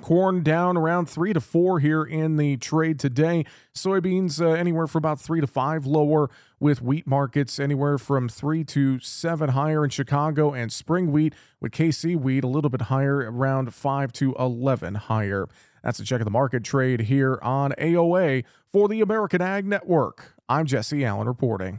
[0.00, 3.44] Corn down around three to four here in the trade today.
[3.74, 8.64] Soybeans uh, anywhere from about three to five lower, with wheat markets anywhere from three
[8.64, 13.18] to seven higher in Chicago, and spring wheat with KC wheat a little bit higher,
[13.18, 15.46] around five to 11 higher.
[15.86, 20.34] That's a check of the market trade here on AOA for the American Ag Network.
[20.48, 21.78] I'm Jesse Allen reporting.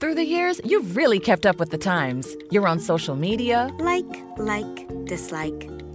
[0.00, 2.36] Through the years, you've really kept up with the times.
[2.50, 3.70] You're on social media.
[3.78, 4.04] Like,
[4.38, 5.70] like, dislike,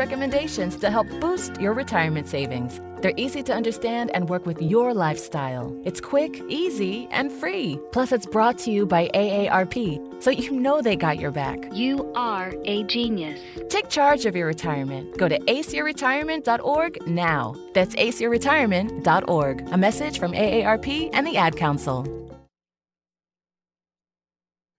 [0.00, 2.80] recommendations to help boost your retirement savings.
[3.02, 5.66] They're easy to understand and work with your lifestyle.
[5.84, 7.78] It's quick, easy, and free.
[7.92, 11.58] Plus, it's brought to you by AARP, so you know they got your back.
[11.72, 13.40] You are a genius.
[13.68, 15.18] Take charge of your retirement.
[15.18, 17.54] Go to aceyourretirement.org now.
[17.74, 19.68] That's aceyourretirement.org.
[19.70, 21.98] A message from AARP and the Ad Council.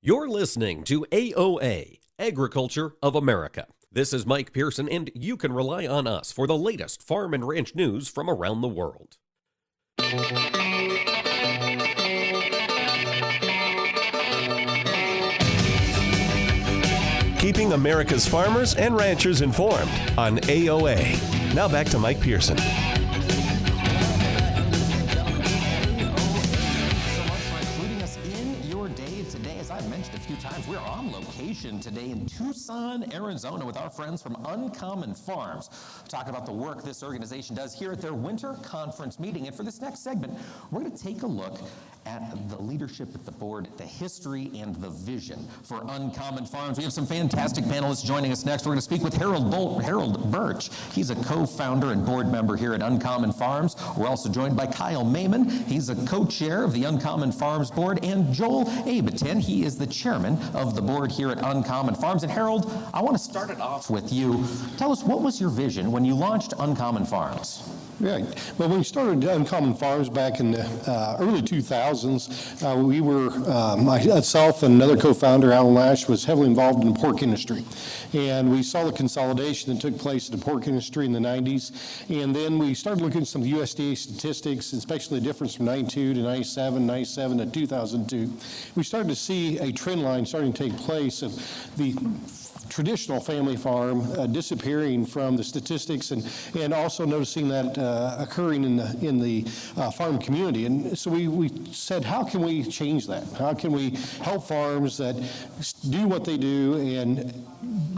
[0.01, 3.67] You're listening to AOA, Agriculture of America.
[3.93, 7.45] This is Mike Pearson, and you can rely on us for the latest farm and
[7.45, 9.17] ranch news from around the world.
[17.37, 21.53] Keeping America's farmers and ranchers informed on AOA.
[21.53, 22.55] Now back to Mike Pearson.
[31.79, 35.69] Today in Tucson, Arizona with our friends from Uncommon Farms.
[36.07, 39.47] Talk about the work this organization does here at their winter conference meeting.
[39.47, 40.37] And for this next segment,
[40.71, 41.59] we're going to take a look
[42.05, 46.77] at the leadership at the board, the history and the vision for Uncommon Farms.
[46.77, 48.65] We have some fantastic panelists joining us next.
[48.65, 50.69] We're going to speak with Harold Bolt, Harold Birch.
[50.93, 53.75] He's a co-founder and board member here at Uncommon Farms.
[53.97, 55.65] We're also joined by Kyle Mayman.
[55.67, 59.39] He's a co-chair of the Uncommon Farms board, and Joel Abatin.
[59.39, 62.23] He is the chairman of the board here at Uncommon Farms.
[62.23, 64.43] And Harold, I want to start it off with you.
[64.77, 67.69] Tell us what was your vision when you launched Uncommon Farms?
[68.01, 68.25] Right.
[68.57, 73.29] Well, when we started Uncommon Farms back in the uh, early 2000s, uh, we were,
[73.47, 77.63] uh, myself and another co-founder, Alan Lash, was heavily involved in the pork industry.
[78.13, 81.73] And we saw the consolidation that took place in the pork industry in the 90s.
[82.09, 85.65] And then we started looking at some of the USDA statistics, especially the difference from
[85.65, 88.33] 92 to 97, 97 to 2002.
[88.75, 91.35] We started to see a trend line starting to take place of
[91.77, 91.93] the
[92.71, 96.25] traditional family farm uh, disappearing from the statistics and,
[96.57, 100.65] and also noticing that uh, occurring in the, in the uh, farm community.
[100.65, 103.25] And so we, we said, how can we change that?
[103.33, 103.89] How can we
[104.21, 105.15] help farms that
[105.89, 107.45] do what they do and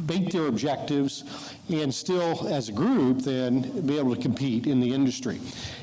[0.07, 1.23] make their objectives
[1.69, 5.39] and still, as a group, then be able to compete in the industry.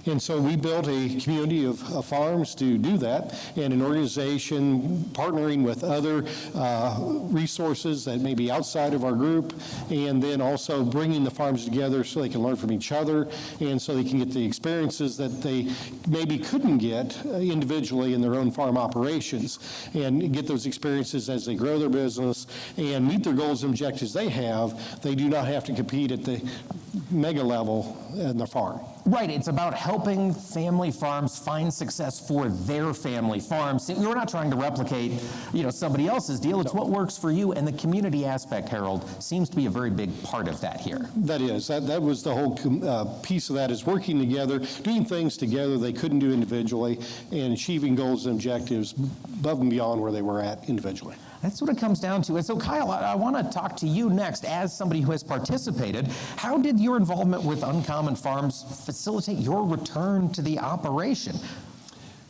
[0.07, 5.05] And so we built a community of, of farms to do that, and an organization
[5.13, 9.55] partnering with other uh, resources that may be outside of our group,
[9.91, 13.29] and then also bringing the farms together so they can learn from each other,
[13.61, 15.71] and so they can get the experiences that they
[16.09, 19.59] maybe couldn't get uh, individually in their own farm operations,
[19.95, 24.13] and get those experiences as they grow their business and meet their goals and objectives
[24.13, 25.01] they have.
[25.03, 26.43] They do not have to compete at the
[27.11, 28.81] mega level in the farm.
[29.11, 33.91] Right, it's about helping family farms find success for their family farms.
[33.91, 35.21] You're not trying to replicate,
[35.53, 36.61] you know, somebody else's deal.
[36.61, 39.91] It's what works for you, and the community aspect, Harold, seems to be a very
[39.91, 41.11] big part of that here.
[41.17, 42.57] That is, that, that was the whole
[42.89, 47.01] uh, piece of that is working together, doing things together they couldn't do individually,
[47.33, 51.17] and achieving goals and objectives above and beyond where they were at individually.
[51.43, 52.37] That's what it comes down to.
[52.37, 55.23] And so, Kyle, I, I want to talk to you next as somebody who has
[55.23, 56.07] participated.
[56.37, 58.65] How did your involvement with Uncommon Farms
[59.01, 61.35] facilitate your return to the operation?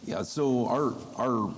[0.05, 1.53] Yeah, so our our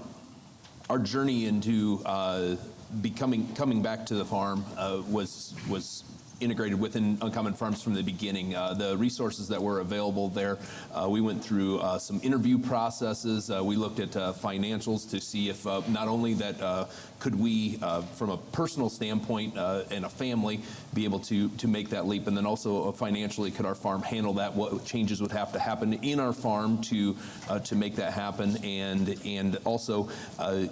[0.89, 2.57] our journey into uh,
[3.03, 6.05] becoming coming back to the farm uh, was was
[6.43, 8.55] integrated within Uncommon Farms from the beginning.
[8.55, 10.59] Uh, the resources that were available there,
[10.93, 13.51] uh, we went through uh, some interview processes.
[13.51, 16.89] Uh, we looked at uh, financials to see if uh, not only that
[17.23, 20.61] could we, uh, from a personal standpoint uh, and a family,
[20.93, 24.03] be able to to make that leap, and then also uh, financially, could our farm
[24.03, 24.53] handle that?
[24.53, 27.17] What changes would have to happen in our farm to
[27.65, 28.57] to make that happen?
[28.65, 30.09] And and also,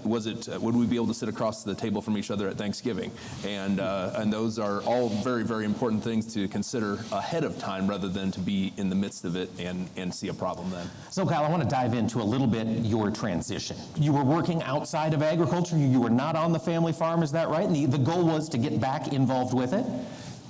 [0.04, 2.56] was it would we be able to sit across the table from each other at
[2.56, 3.12] Thanksgiving?
[3.46, 8.08] And and those are all very very important things to consider ahead of time rather
[8.08, 10.90] than to be in the midst of it and, and see a problem then.
[11.10, 13.76] So, Kyle, I want to dive into a little bit your transition.
[13.96, 17.48] You were working outside of agriculture, you were not on the family farm, is that
[17.48, 17.66] right?
[17.66, 19.84] And the, the goal was to get back involved with it?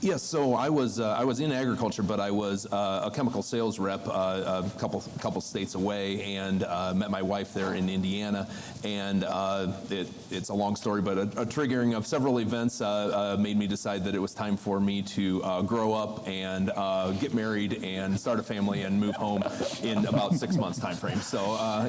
[0.03, 3.43] Yes, so I was uh, I was in agriculture, but I was uh, a chemical
[3.43, 7.91] sales rep uh, a couple couple states away, and uh, met my wife there in
[7.91, 8.49] Indiana.
[8.83, 13.37] And uh, it, it's a long story, but a, a triggering of several events uh,
[13.39, 16.69] made me decide that it was time for me to grow up and
[17.21, 19.45] get married and start a family and move home
[19.83, 21.21] in about six months time frame.
[21.21, 21.41] So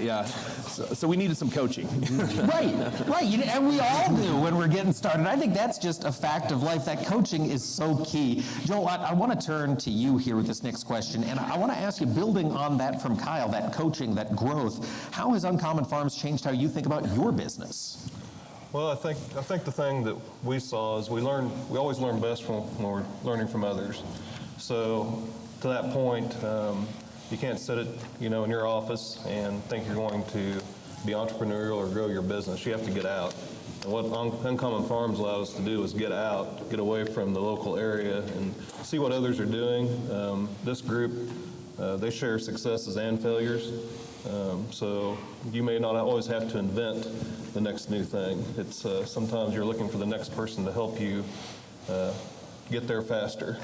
[0.01, 1.87] yeah, so, so, we needed some coaching.
[2.43, 2.75] right,
[3.07, 5.27] right, and we all do when we're getting started.
[5.27, 6.83] I think that's just a fact of life.
[6.83, 8.43] That coaching is so key.
[8.65, 11.55] Joel, I, I want to turn to you here with this next question, and I,
[11.55, 15.31] I want to ask you, building on that from Kyle, that coaching, that growth, how
[15.31, 18.09] has Uncommon Farms changed how you think about your business?
[18.73, 21.99] Well, I think I think the thing that we saw is we learn we always
[21.99, 24.01] learn best from when we're learning from others.
[24.57, 25.27] So
[25.59, 26.87] to that point, um,
[27.31, 27.87] you can't sit it
[28.21, 30.61] you know in your office and think you're going to
[31.05, 32.65] be entrepreneurial or grow your business.
[32.65, 33.35] You have to get out.
[33.85, 34.05] What
[34.45, 38.19] Uncommon Farms allowed us to do is get out, get away from the local area,
[38.19, 39.89] and see what others are doing.
[40.11, 41.31] Um, this group,
[41.79, 43.71] uh, they share successes and failures.
[44.29, 45.17] Um, so
[45.51, 47.07] you may not always have to invent
[47.55, 48.45] the next new thing.
[48.55, 51.23] It's uh, sometimes you're looking for the next person to help you
[51.89, 52.13] uh,
[52.71, 53.57] get there faster.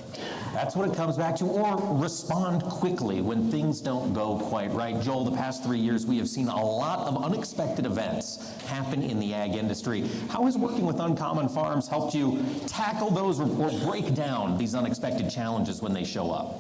[0.54, 5.00] That's what it comes back to, or respond quickly when things don't go quite right.
[5.02, 9.20] Joel, the past three years, we have seen a lot of unexpected events happen in
[9.20, 10.04] the ag industry.
[10.30, 13.48] How has working with Uncommon Farms helped you tackle those or,
[13.88, 16.60] break down these unexpected challenges when they show up?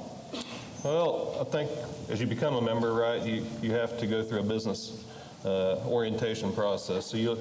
[0.83, 1.69] Well, I think
[2.10, 5.03] as you become a member, right, you, you have to go through a business
[5.43, 7.05] uh, orientation process.
[7.07, 7.38] So you,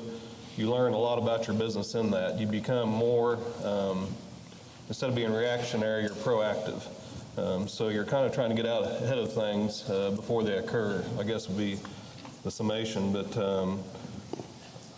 [0.57, 2.41] you learn a lot about your business in that.
[2.41, 4.09] You become more um,
[4.89, 6.83] instead of being reactionary, you're proactive.
[7.39, 10.57] Um, so you're kind of trying to get out ahead of things uh, before they
[10.57, 11.79] occur, I guess would be
[12.45, 13.13] the summation.
[13.13, 13.83] But um,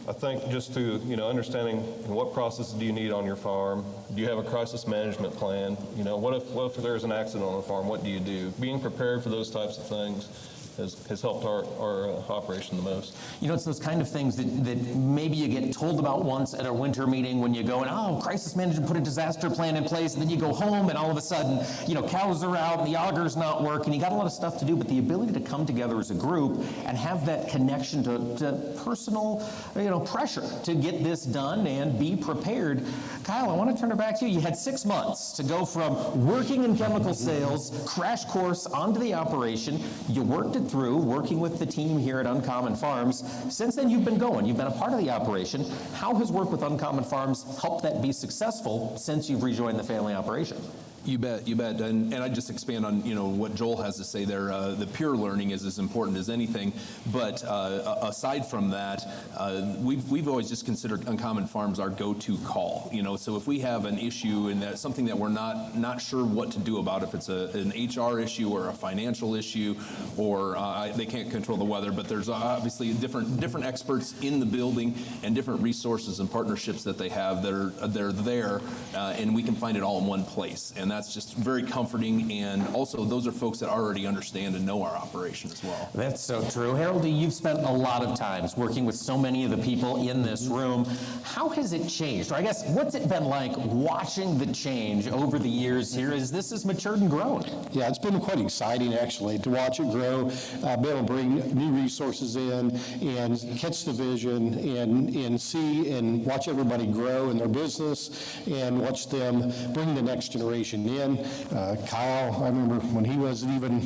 [0.06, 3.84] I think just to, you know, understanding what processes do you need on your farm?
[4.14, 5.76] Do you have a crisis management plan?
[5.96, 7.88] You know, what if, what if there's an accident on the farm?
[7.88, 8.50] What do you do?
[8.60, 10.28] Being prepared for those types of things
[10.78, 13.16] has, has helped our, our uh, operation the most.
[13.40, 16.54] You know, it's those kind of things that, that maybe you get told about once
[16.54, 19.76] at a winter meeting when you go and, oh, crisis management put a disaster plan
[19.76, 22.42] in place, and then you go home and all of a sudden, you know, cows
[22.42, 24.76] are out, and the auger's not working, you got a lot of stuff to do,
[24.76, 28.82] but the ability to come together as a group and have that connection to, to
[28.84, 32.84] personal, you know, pressure to get this done and be prepared.
[33.24, 34.34] Kyle, I want to turn it back to you.
[34.34, 39.14] You had six months to go from working in chemical sales, crash course onto the
[39.14, 39.82] operation.
[40.08, 43.24] You worked it through working with the team here at Uncommon Farms.
[43.48, 44.46] Since then, you've been going.
[44.46, 45.64] You've been a part of the operation.
[45.94, 50.14] How has work with Uncommon Farms helped that be successful since you've rejoined the family
[50.14, 50.58] operation?
[51.08, 53.96] You bet, you bet, and, and I just expand on you know what Joel has
[53.96, 54.52] to say there.
[54.52, 56.70] Uh, the peer learning is as important as anything,
[57.10, 62.36] but uh, aside from that, uh, we've we've always just considered Uncommon Farms our go-to
[62.44, 62.90] call.
[62.92, 66.02] You know, so if we have an issue and that's something that we're not not
[66.02, 69.76] sure what to do about, if it's a, an HR issue or a financial issue,
[70.18, 74.46] or uh, they can't control the weather, but there's obviously different different experts in the
[74.46, 78.60] building and different resources and partnerships that they have that are they're there,
[78.94, 82.32] uh, and we can find it all in one place, and that's just very comforting.
[82.32, 85.88] And also, those are folks that already understand and know our operation as well.
[85.94, 86.74] That's so true.
[86.74, 90.22] Harold, you've spent a lot of times working with so many of the people in
[90.22, 90.84] this room.
[91.22, 92.32] How has it changed?
[92.32, 96.32] Or I guess, what's it been like watching the change over the years here as
[96.32, 97.44] this has matured and grown?
[97.70, 100.32] Yeah, it's been quite exciting actually to watch it grow,
[100.64, 102.76] uh, be able to bring new resources in
[103.06, 108.80] and catch the vision and, and see and watch everybody grow in their business and
[108.80, 111.18] watch them bring the next generation in.
[111.54, 113.80] Uh, Kyle, I remember when he was even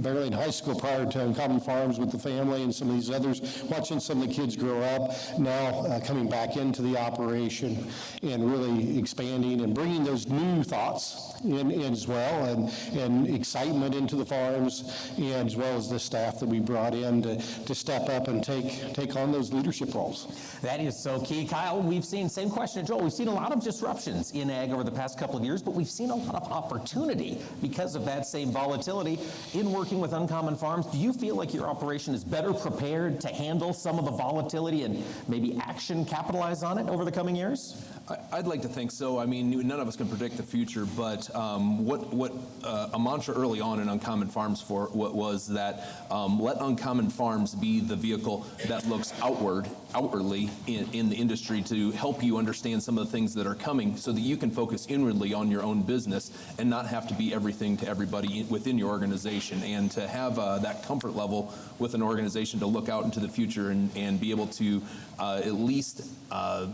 [0.00, 3.10] barely in high school prior to Uncommon Farms with the family and some of these
[3.10, 7.86] others, watching some of the kids grow up, now uh, coming back into the operation
[8.22, 13.94] and really expanding and bringing those new thoughts in, in as well and, and excitement
[13.94, 17.74] into the farms and as well as the staff that we brought in to, to
[17.74, 20.58] step up and take, take on those leadership roles.
[20.62, 21.46] That is so key.
[21.46, 24.84] Kyle, we've seen, same question Joel, we've seen a lot of disruptions in ag over
[24.84, 28.26] the past couple of years, but we've seen a lot of opportunity because of that
[28.26, 29.18] same volatility
[29.54, 30.86] in working with Uncommon Farms.
[30.86, 34.84] Do you feel like your operation is better prepared to handle some of the volatility
[34.84, 37.82] and maybe action capitalize on it over the coming years?
[38.30, 39.18] I'd like to think so.
[39.18, 42.32] I mean, none of us can predict the future, but um, what what
[42.62, 47.56] uh, a mantra early on in Uncommon Farms for was that um, let Uncommon Farms
[47.56, 52.80] be the vehicle that looks outward, outwardly in, in the industry to help you understand
[52.80, 55.64] some of the things that are coming, so that you can focus inwardly on your
[55.64, 56.30] own business
[56.60, 60.58] and not have to be everything to everybody within your organization, and to have uh,
[60.58, 64.30] that comfort level with an organization to look out into the future and, and be
[64.30, 64.80] able to
[65.18, 66.68] uh, at least uh,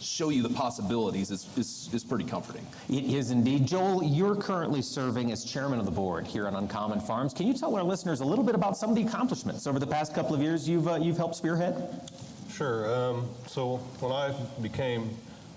[0.00, 2.66] show you the possibilities is, is, is pretty comforting.
[2.88, 3.66] It is indeed.
[3.66, 7.34] Joel, you're currently serving as chairman of the board here on Uncommon Farms.
[7.34, 9.86] Can you tell our listeners a little bit about some of the accomplishments over the
[9.86, 12.10] past couple of years you've, uh, you've helped spearhead?
[12.50, 12.92] Sure.
[12.92, 15.10] Um, so when I became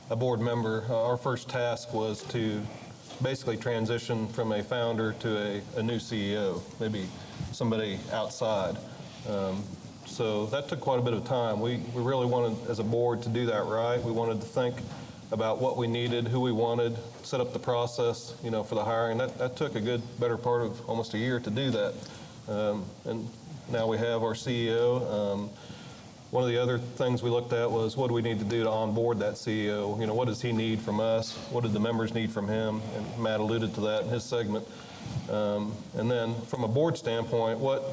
[0.09, 2.61] a board member, uh, our first task was to
[3.21, 7.05] basically transition from a founder to a, a new CEO, maybe
[7.51, 8.77] somebody outside.
[9.29, 9.63] Um,
[10.11, 11.61] so that took quite a bit of time.
[11.61, 14.01] We, we really wanted, as a board, to do that right.
[14.03, 14.75] We wanted to think
[15.31, 18.83] about what we needed, who we wanted, set up the process, you know, for the
[18.83, 19.17] hiring.
[19.17, 21.93] That, that took a good, better part of almost a year to do that.
[22.49, 23.29] Um, and
[23.71, 25.09] now we have our CEO.
[25.09, 25.49] Um,
[26.31, 28.63] one of the other things we looked at was what do we need to do
[28.63, 29.97] to onboard that CEO?
[29.99, 31.37] You know, what does he need from us?
[31.51, 32.81] What did the members need from him?
[32.97, 34.67] And Matt alluded to that in his segment.
[35.29, 37.83] Um, and then from a board standpoint, what,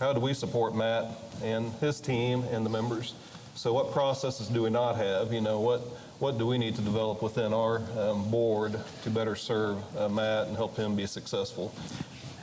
[0.00, 1.06] how do we support Matt
[1.42, 3.14] and his team and the members.
[3.54, 5.32] So what processes do we not have?
[5.32, 5.80] You know, what,
[6.18, 10.48] what do we need to develop within our um, board to better serve uh, Matt
[10.48, 11.72] and help him be successful?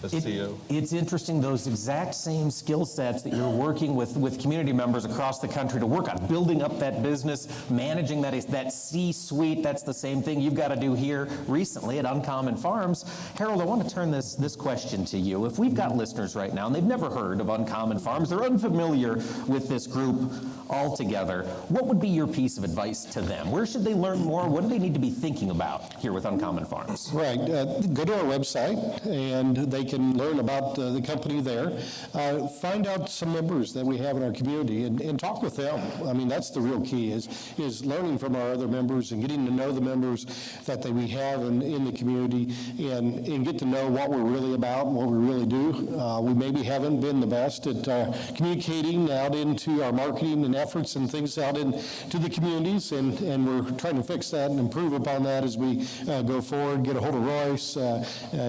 [0.03, 0.57] As it, CEO.
[0.69, 5.39] It's interesting those exact same skill sets that you're working with with community members across
[5.39, 9.61] the country to work on building up that business, managing that that C-suite.
[9.61, 13.05] That's the same thing you've got to do here recently at Uncommon Farms.
[13.37, 15.45] Harold, I want to turn this this question to you.
[15.45, 19.15] If we've got listeners right now and they've never heard of Uncommon Farms, they're unfamiliar
[19.47, 20.31] with this group
[20.69, 21.43] altogether.
[21.69, 23.51] What would be your piece of advice to them?
[23.51, 24.47] Where should they learn more?
[24.47, 27.11] What do they need to be thinking about here with Uncommon Farms?
[27.13, 27.39] Right.
[27.39, 31.71] Uh, go to our website and they can learn about uh, the company there.
[32.13, 35.55] Uh, find out some members that we have in our community and, and, talk with
[35.55, 35.79] them.
[36.07, 39.45] I mean, that's the real key is, is learning from our other members and getting
[39.45, 40.25] to know the members
[40.65, 42.53] that they, we have in, in the community
[42.91, 45.97] and, and get to know what we're really about and what we really do.
[45.97, 50.55] Uh, we maybe haven't been the best at uh, communicating out into our marketing and
[50.55, 54.59] efforts and things out into the communities, and, and we're trying to fix that and
[54.59, 56.83] improve upon that as we uh, go forward.
[56.83, 58.03] Get a hold of Royce, uh,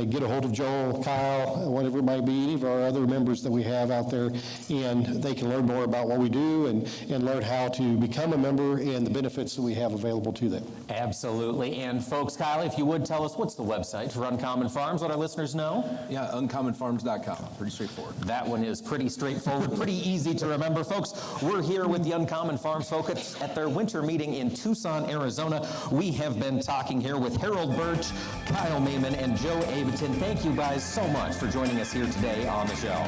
[0.09, 3.07] get a hold of Joel, Kyle, Uh, whatever it might be, any of our other
[3.07, 4.31] members that we have out there,
[4.71, 8.33] and they can learn more about what we do and, and learn how to become
[8.33, 10.65] a member and the benefits that we have available to them.
[10.91, 11.81] Absolutely.
[11.81, 15.11] And folks, Kyle, if you would tell us what's the website for Uncommon Farms, let
[15.11, 15.85] our listeners know.
[16.09, 17.49] Yeah, uncommonfarms.com.
[17.59, 18.15] Pretty straightforward.
[18.21, 20.85] That one is pretty straightforward, pretty easy to remember.
[20.85, 25.67] Folks, we're here with the Uncommon Farms folks at their winter meeting in Tucson, Arizona.
[25.91, 28.11] We have been talking here with Harold Birch,
[28.47, 30.15] Kyle Mayman, and Joe Abatin.
[30.15, 32.91] Thank you guys so much for joining us here today on the show.
[32.91, 33.07] And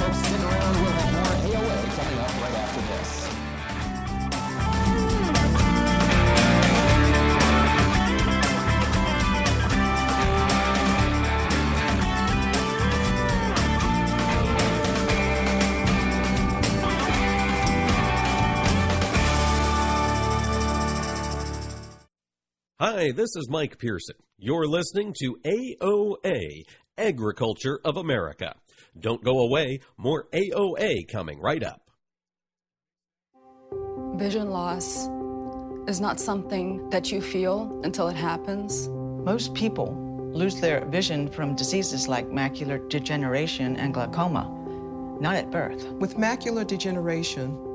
[0.00, 0.82] folks, stick around.
[0.82, 3.49] We'll have more AOA coming up right after this.
[22.82, 24.16] Hi, this is Mike Pearson.
[24.38, 26.62] You're listening to AOA,
[26.96, 28.54] Agriculture of America.
[28.98, 31.82] Don't go away, more AOA coming right up.
[34.14, 35.10] Vision loss
[35.88, 38.88] is not something that you feel until it happens.
[38.88, 39.94] Most people
[40.32, 44.48] lose their vision from diseases like macular degeneration and glaucoma,
[45.20, 45.86] not at birth.
[46.00, 47.58] With macular degeneration,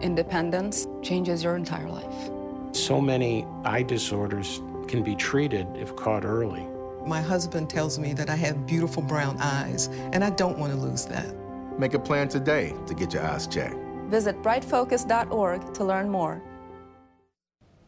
[0.00, 2.30] independence, changes your entire life.
[2.72, 6.66] So many eye disorders can be treated if caught early.
[7.06, 10.78] My husband tells me that I have beautiful brown eyes, and I don't want to
[10.78, 11.34] lose that.
[11.78, 13.76] Make a plan today to get your eyes checked.
[14.08, 16.42] Visit brightfocus.org to learn more.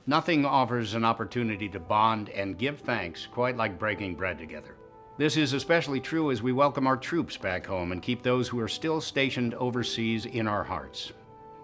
[0.07, 4.75] Nothing offers an opportunity to bond and give thanks quite like breaking bread together.
[5.19, 8.61] This is especially true as we welcome our troops back home and keep those who
[8.61, 11.13] are still stationed overseas in our hearts.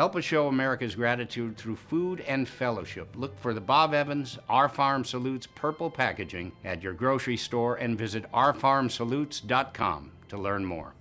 [0.00, 3.06] Help us show America's gratitude through food and fellowship.
[3.16, 7.98] Look for the Bob Evans Our Farm Salutes purple packaging at your grocery store and
[7.98, 10.94] visit ourfarmsalutes.com to learn more.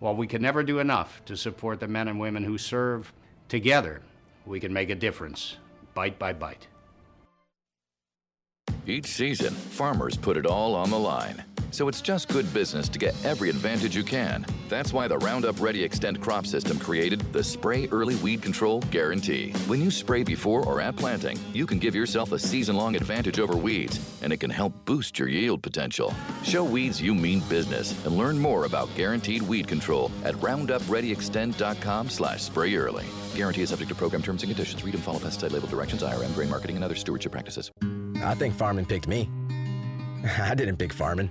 [0.00, 3.10] While we can never do enough to support the men and women who serve,
[3.48, 4.02] together
[4.44, 5.56] we can make a difference,
[5.94, 6.66] bite by bite.
[8.86, 11.42] Each season, farmers put it all on the line.
[11.70, 14.46] So it's just good business to get every advantage you can.
[14.68, 19.52] That's why the Roundup Ready Xtend crop system created the Spray Early Weed Control Guarantee.
[19.66, 23.38] When you spray before or at planting, you can give yourself a season long advantage
[23.38, 26.14] over weeds, and it can help boost your yield potential.
[26.42, 32.42] Show weeds you mean business and learn more about guaranteed weed control at roundupreadyextend.com slash
[32.42, 33.04] spray early.
[33.34, 34.82] Guarantee is subject to program terms and conditions.
[34.82, 37.70] Read and follow pesticide label directions, IRM, grain marketing, and other stewardship practices.
[38.22, 39.28] I think farming picked me.
[40.38, 41.30] I didn't pick farming.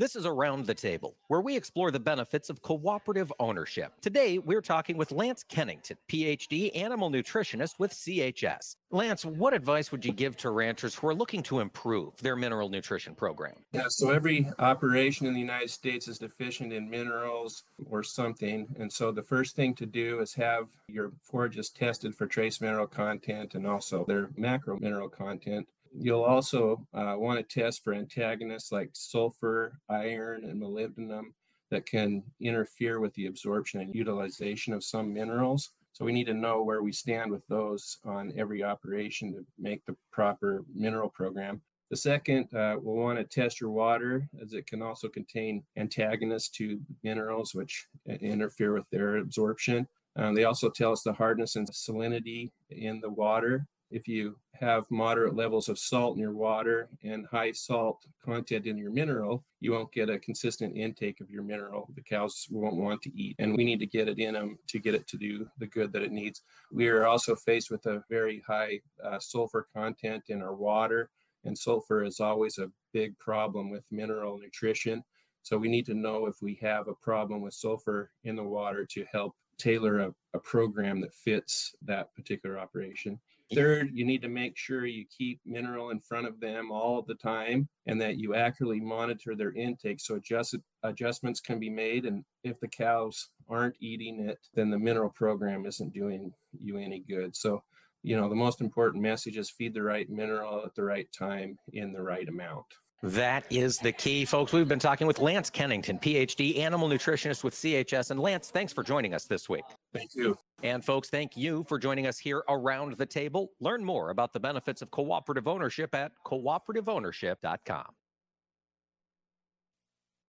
[0.00, 3.94] This is Around the Table, where we explore the benefits of cooperative ownership.
[4.00, 8.76] Today, we're talking with Lance Kennington, PhD animal nutritionist with CHS.
[8.92, 12.68] Lance, what advice would you give to ranchers who are looking to improve their mineral
[12.68, 13.56] nutrition program?
[13.72, 18.68] Yeah, so every operation in the United States is deficient in minerals or something.
[18.78, 22.86] And so the first thing to do is have your forages tested for trace mineral
[22.86, 25.66] content and also their macro mineral content.
[25.96, 31.32] You'll also uh, want to test for antagonists like sulfur, iron, and molybdenum
[31.70, 35.70] that can interfere with the absorption and utilization of some minerals.
[35.92, 39.84] So we need to know where we stand with those on every operation to make
[39.84, 41.60] the proper mineral program.
[41.90, 46.50] The second, uh, we'll want to test your water as it can also contain antagonists
[46.50, 49.88] to minerals which uh, interfere with their absorption.
[50.16, 54.90] Um, they also tell us the hardness and salinity in the water if you have
[54.90, 59.72] moderate levels of salt in your water and high salt content in your mineral, you
[59.72, 61.88] won't get a consistent intake of your mineral.
[61.94, 64.78] The cows won't want to eat, and we need to get it in them to
[64.78, 66.42] get it to do the good that it needs.
[66.70, 71.10] We are also faced with a very high uh, sulfur content in our water,
[71.44, 75.04] and sulfur is always a big problem with mineral nutrition.
[75.42, 78.84] So we need to know if we have a problem with sulfur in the water
[78.84, 83.18] to help tailor a, a program that fits that particular operation.
[83.54, 87.14] Third, you need to make sure you keep mineral in front of them all the
[87.14, 92.04] time and that you accurately monitor their intake so adjust, adjustments can be made.
[92.04, 97.00] And if the cows aren't eating it, then the mineral program isn't doing you any
[97.08, 97.34] good.
[97.34, 97.62] So,
[98.02, 101.58] you know, the most important message is feed the right mineral at the right time
[101.72, 102.66] in the right amount.
[103.02, 104.52] That is the key, folks.
[104.52, 108.10] We've been talking with Lance Kennington, PhD, animal nutritionist with CHS.
[108.10, 109.64] And Lance, thanks for joining us this week.
[109.92, 110.36] Thank you.
[110.64, 113.52] And folks, thank you for joining us here around the table.
[113.60, 117.86] Learn more about the benefits of cooperative ownership at cooperativeownership.com.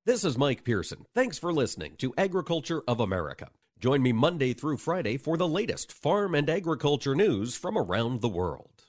[0.06, 1.06] This is Mike Pearson.
[1.16, 3.50] Thanks for listening to Agriculture of America.
[3.80, 8.30] Join me Monday through Friday for the latest farm and agriculture news from around the
[8.30, 8.89] world.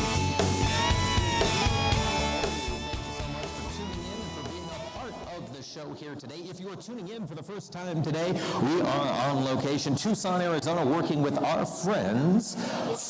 [6.71, 11.21] Are tuning in for the first time today, we are on location, Tucson, Arizona, working
[11.21, 12.55] with our friends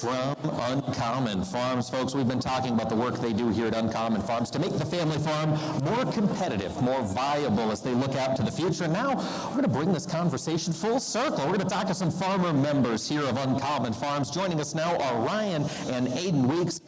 [0.01, 1.87] from Uncommon Farms.
[1.87, 4.71] Folks, we've been talking about the work they do here at Uncommon Farms to make
[4.79, 5.51] the family farm
[5.83, 8.85] more competitive, more viable as they look out to the future.
[8.85, 9.15] And now
[9.49, 11.45] we're going to bring this conversation full circle.
[11.45, 14.31] We're going to talk to some farmer members here of Uncommon Farms.
[14.31, 16.81] Joining us now are Ryan and Aiden Weeks,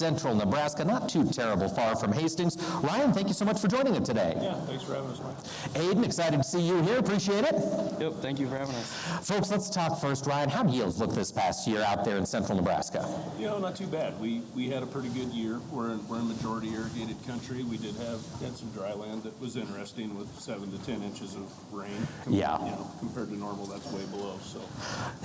[0.00, 2.56] Central Nebraska, not too terrible far from Hastings.
[2.82, 4.32] Ryan, thank you so much for joining us today.
[4.40, 5.36] Yeah, thanks for having us, Mike.
[5.74, 6.96] Aiden, excited to see you here.
[6.98, 7.54] Appreciate it.
[8.00, 8.90] Yep, thank you for having us.
[9.28, 10.24] Folks, let's talk first.
[10.26, 13.06] Ryan, how do yields look this past year out there in central Nebraska?
[13.38, 14.18] You know, not too bad.
[14.18, 15.60] We we had a pretty good year.
[15.70, 17.62] We're in, we're in majority irrigated country.
[17.62, 21.34] We did have had some dry land that was interesting with seven to ten inches
[21.34, 21.44] of
[21.74, 22.08] rain.
[22.24, 22.58] Com- Yeah.
[22.64, 24.38] You know, compared to normal, that's way below.
[24.44, 24.60] So.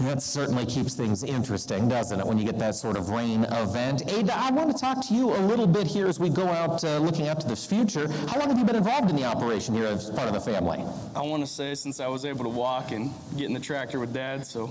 [0.03, 4.03] That certainly keeps things interesting, doesn't it, when you get that sort of rain event?
[4.07, 6.83] Aiden, I want to talk to you a little bit here as we go out
[6.83, 8.07] uh, looking out to the future.
[8.27, 10.83] How long have you been involved in the operation here as part of the family?
[11.15, 13.99] I want to say since I was able to walk and get in the tractor
[13.99, 14.69] with Dad, so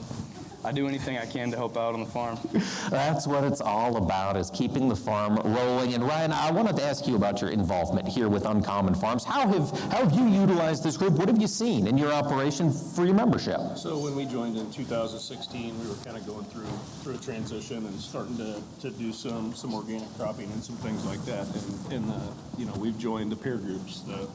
[0.65, 2.39] I do anything I can to help out on the farm.
[2.91, 5.93] That's what it's all about, is keeping the farm rolling.
[5.93, 9.25] And Ryan, I wanted to ask you about your involvement here with Uncommon Farms.
[9.25, 11.15] How have, how have you utilized this group?
[11.15, 13.61] What have you seen in your operation for your membership?
[13.77, 16.65] So when we joined in 2016, we were kind of going through
[17.03, 21.05] through a transition and starting to, to do some some organic cropping and some things
[21.05, 21.47] like that.
[21.55, 22.21] And, and uh,
[22.57, 24.01] you know, we've joined the peer groups.
[24.01, 24.29] The,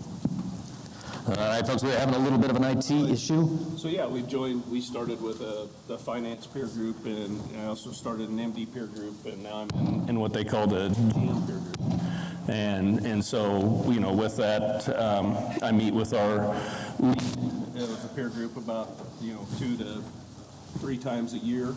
[1.29, 3.47] All right, folks, we're having a little bit of an IT issue.
[3.77, 4.65] So yeah, we joined.
[4.67, 8.87] We started with a the finance peer group, and I also started an MD peer
[8.87, 12.49] group, and now I'm in, in what they call the GM peer group.
[12.49, 16.47] And and so you know, with that, um, I meet with our
[16.99, 17.21] lead
[17.75, 18.89] of the peer group about
[19.21, 20.01] you know two to
[20.79, 21.75] three times a year.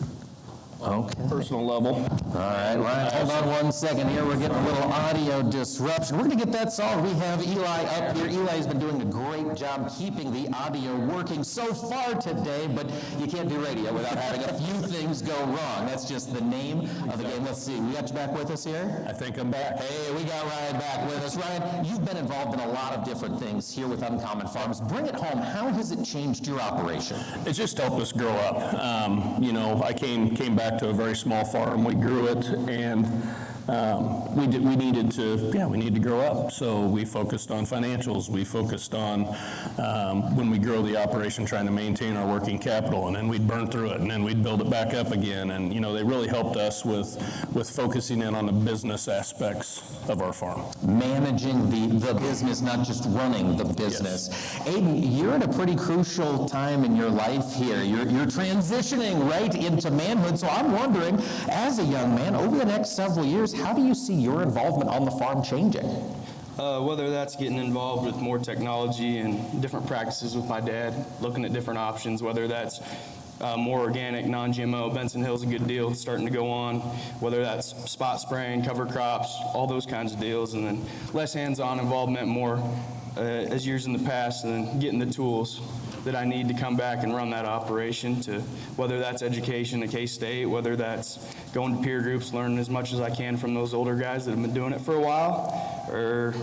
[0.83, 1.95] On a Personal level.
[1.95, 4.25] All right, Ryan, hold on one second here.
[4.25, 6.17] We're getting a little audio disruption.
[6.17, 7.07] We're going to get that solved.
[7.07, 8.27] We have Eli up here.
[8.27, 13.27] Eli's been doing a great job keeping the audio working so far today, but you
[13.27, 15.85] can't do radio without having a few things go wrong.
[15.85, 17.43] That's just the name of the game.
[17.45, 17.79] Let's see.
[17.79, 19.05] We got you back with us here?
[19.07, 19.79] I think I'm back.
[19.79, 21.37] Hey, we got Ryan back with us.
[21.37, 24.81] Ryan, you've been involved in a lot of different things here with Uncommon Farms.
[24.81, 25.39] Bring it home.
[25.39, 27.19] How has it changed your operation?
[27.45, 28.73] It's just helped us grow up.
[28.73, 31.83] Um, you know, I came came back to a very small farm.
[31.83, 33.05] We grew it, and
[33.67, 36.51] um, we did, we needed to yeah we needed to grow up.
[36.51, 38.29] So we focused on financials.
[38.29, 39.27] We focused on
[39.77, 43.47] um, when we grow the operation, trying to maintain our working capital, and then we'd
[43.47, 45.51] burn through it, and then we'd build it back up again.
[45.51, 47.17] And you know, they really helped us with
[47.53, 50.63] with focusing in on the business aspects of our farm.
[50.83, 54.29] managing the, the business, not just running the business.
[54.65, 57.81] Aiden, you're at a pretty crucial time in your life here.
[57.81, 60.37] You're, you're transitioning right into manhood.
[60.39, 63.95] So I'm wondering, as a young man, over the next several years, how do you
[63.95, 65.85] see your involvement on the farm changing?
[66.57, 71.45] Uh, whether that's getting involved with more technology and different practices with my dad, looking
[71.45, 72.79] at different options, whether that's
[73.41, 76.79] uh, more organic, non-GMO, Benson Hill's a good deal, it's starting to go on,
[77.19, 81.79] whether that's spot spraying, cover crops, all those kinds of deals, and then less hands-on
[81.79, 82.57] involvement, more
[83.17, 85.61] uh, as years in the past, and then getting the tools
[86.03, 88.41] that I need to come back and run that operation to,
[88.75, 92.99] whether that's education at K-State, whether that's going to peer groups, learning as much as
[92.99, 96.33] I can from those older guys that have been doing it for a while, or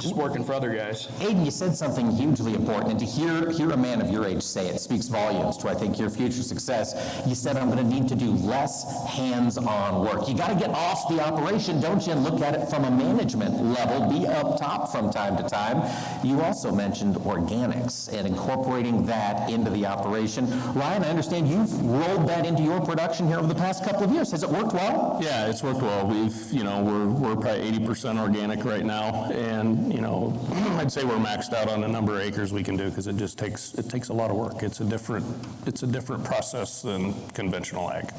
[0.00, 1.06] just working for other guys.
[1.18, 4.42] Aiden, you said something hugely important, and to hear, hear a man of your age
[4.42, 6.94] say it speaks volumes to, I think, your future success.
[7.26, 10.28] You said, I'm going to need to do less hands-on work.
[10.28, 12.90] You got to get off the operation, don't you, and look at it from a
[12.90, 15.82] management level, be up top from time to time.
[16.24, 20.50] You also mentioned organics and incorporating that into the operation.
[20.72, 24.10] Ryan, I understand you've rolled that into your production here over the past couple of
[24.12, 24.30] years.
[24.30, 25.18] Has it worked well?
[25.22, 26.06] Yeah, it's worked well.
[26.06, 30.38] We've, you know, we're, we're probably 80% organic right now, and you know,
[30.78, 33.16] I'd say we're maxed out on the number of acres we can do because it
[33.16, 34.62] just takes, it takes a lot of work.
[34.62, 35.24] It's a different,
[35.66, 38.12] it's a different process than conventional ag.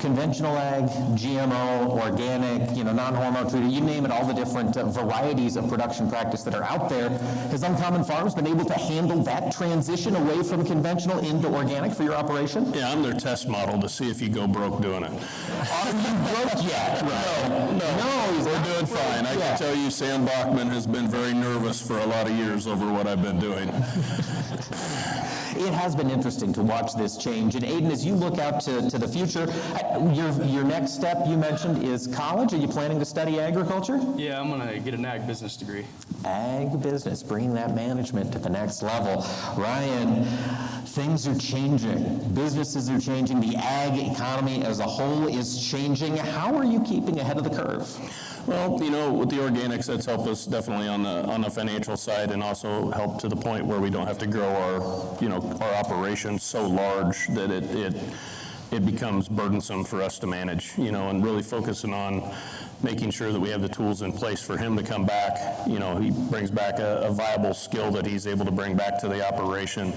[0.00, 0.84] Conventional ag,
[1.16, 5.68] GMO, organic, you know, non-hormone treated, you name it, all the different uh, varieties of
[5.68, 7.08] production practice that are out there.
[7.50, 12.02] Has Uncommon Farms been able to handle that transition away from conventional into organic for
[12.02, 12.72] your operation?
[12.72, 15.12] Yeah, I'm their test model to see if you go broke doing it.
[15.12, 17.02] Are you broke yet?
[17.02, 19.26] No, no, No, he's we're doing broke fine.
[19.26, 22.90] I can tell you Sandbakken has been very nervous for a lot of years over
[22.92, 23.68] what I've been doing.
[25.56, 27.54] It has been interesting to watch this change.
[27.54, 31.26] And Aiden, as you look out to, to the future, uh, your, your next step
[31.26, 32.52] you mentioned is college.
[32.52, 33.98] Are you planning to study agriculture?
[34.16, 35.86] Yeah, I'm gonna get an ag business degree.
[36.24, 39.24] Ag business, bringing that management to the next level.
[39.56, 40.24] Ryan,
[40.86, 42.18] things are changing.
[42.34, 43.40] Businesses are changing.
[43.40, 46.16] The ag economy as a whole is changing.
[46.16, 47.88] How are you keeping ahead of the curve?
[48.46, 51.96] Well, you know, with the organics, that's helped us definitely on the, on the financial
[51.96, 55.28] side and also helped to the point where we don't have to grow our, you
[55.28, 57.94] know, our operation so large that it, it,
[58.72, 62.34] it becomes burdensome for us to manage, you know, and really focusing on
[62.82, 65.66] making sure that we have the tools in place for him to come back.
[65.66, 68.98] You know, he brings back a, a viable skill that he's able to bring back
[69.00, 69.92] to the operation.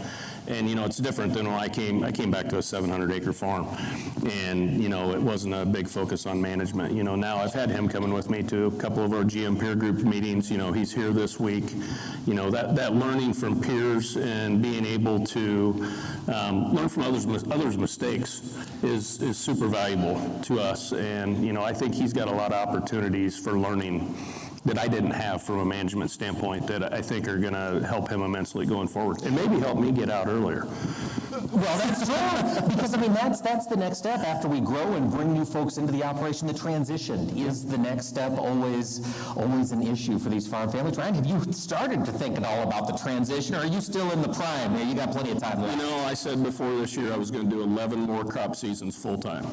[0.50, 3.12] And, you know, it's different than when I came, I came back to a 700
[3.12, 3.68] acre farm.
[4.46, 6.94] And, you know, it wasn't a big focus on management.
[6.94, 9.60] You know, now I've had him coming with me to a couple of our GM
[9.60, 10.50] peer group meetings.
[10.50, 11.66] You know, he's here this week.
[12.26, 15.88] You know, that, that learning from peers and being able to
[16.34, 18.42] um, learn from others' others' mistakes
[18.84, 20.94] is, is super valuable to us.
[20.94, 24.16] And, you know, I think he's got a lot of opportunities for learning
[24.66, 28.10] that I didn't have from a management standpoint that I think are going to help
[28.10, 30.68] him immensely going forward, and maybe help me get out earlier.
[31.52, 32.68] Well, that's true.
[32.68, 35.78] Because, I mean, that's, that's the next step after we grow and bring new folks
[35.78, 36.48] into the operation.
[36.48, 39.02] The transition is the next step, always,
[39.36, 40.98] always an issue for these farm families.
[40.98, 44.12] Ryan, have you started to think at all about the transition, or are you still
[44.12, 44.76] in the prime?
[44.76, 47.32] Yeah, you got plenty of time You know, I said before this year I was
[47.32, 49.46] going to do 11 more crop seasons full-time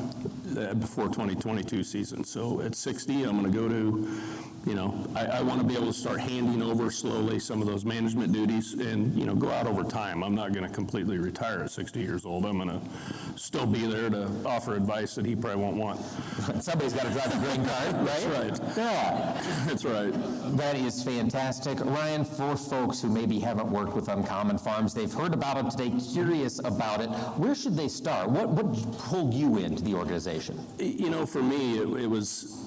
[0.58, 2.24] uh, before 2022 season.
[2.24, 4.20] So at 60, I'm going to go to,
[4.66, 7.68] you know, I, I want to be able to start handing over slowly some of
[7.68, 10.24] those management duties and, you know, go out over time.
[10.24, 12.44] I'm not going to completely retire at 60 years old.
[12.44, 12.80] I'm going to
[13.38, 16.00] still be there to offer advice that he probably won't want.
[16.60, 18.04] Somebody's got to drive the grain cart, right?
[18.04, 18.76] That's right.
[18.76, 19.64] Yeah.
[19.66, 20.12] That's right.
[20.56, 21.78] That is fantastic.
[21.84, 25.92] Ryan, for folks who maybe haven't worked with Uncommon Farms, they've heard about it today,
[26.12, 27.08] curious about it,
[27.38, 28.28] where should they start?
[28.30, 30.58] What, what pulled you into the organization?
[30.80, 32.65] You know, for me, it, it was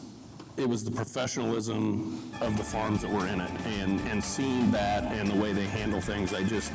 [0.59, 5.05] it was the professionalism of the farms that were in it, and and seeing that
[5.05, 6.71] and the way they handle things, I just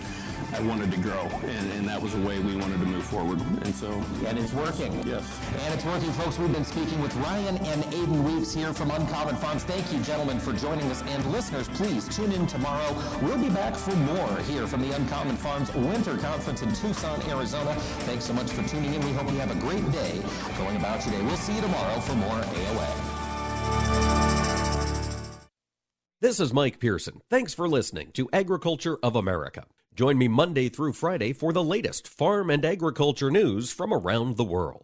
[0.55, 3.41] I wanted to grow, and, and that was a way we wanted to move forward,
[3.41, 3.91] and so
[4.27, 4.93] And it's working.
[5.07, 5.25] Yes.
[5.65, 6.39] And it's working, folks.
[6.39, 9.65] We've been speaking with Ryan and Aiden Weeks here from Uncommon Farms.
[9.65, 11.03] Thank you, gentlemen, for joining us.
[11.03, 12.97] And listeners, please tune in tomorrow.
[13.21, 17.75] We'll be back for more here from the Uncommon Farms Winter Conference in Tucson, Arizona.
[18.07, 19.05] Thanks so much for tuning in.
[19.05, 20.23] We hope you have a great day
[20.57, 21.23] going about your day.
[21.23, 23.14] We'll see you tomorrow for more AOA.
[26.21, 27.21] This is Mike Pearson.
[27.29, 29.67] Thanks for listening to Agriculture of America.
[29.95, 34.45] Join me Monday through Friday for the latest farm and agriculture news from around the
[34.45, 34.84] world.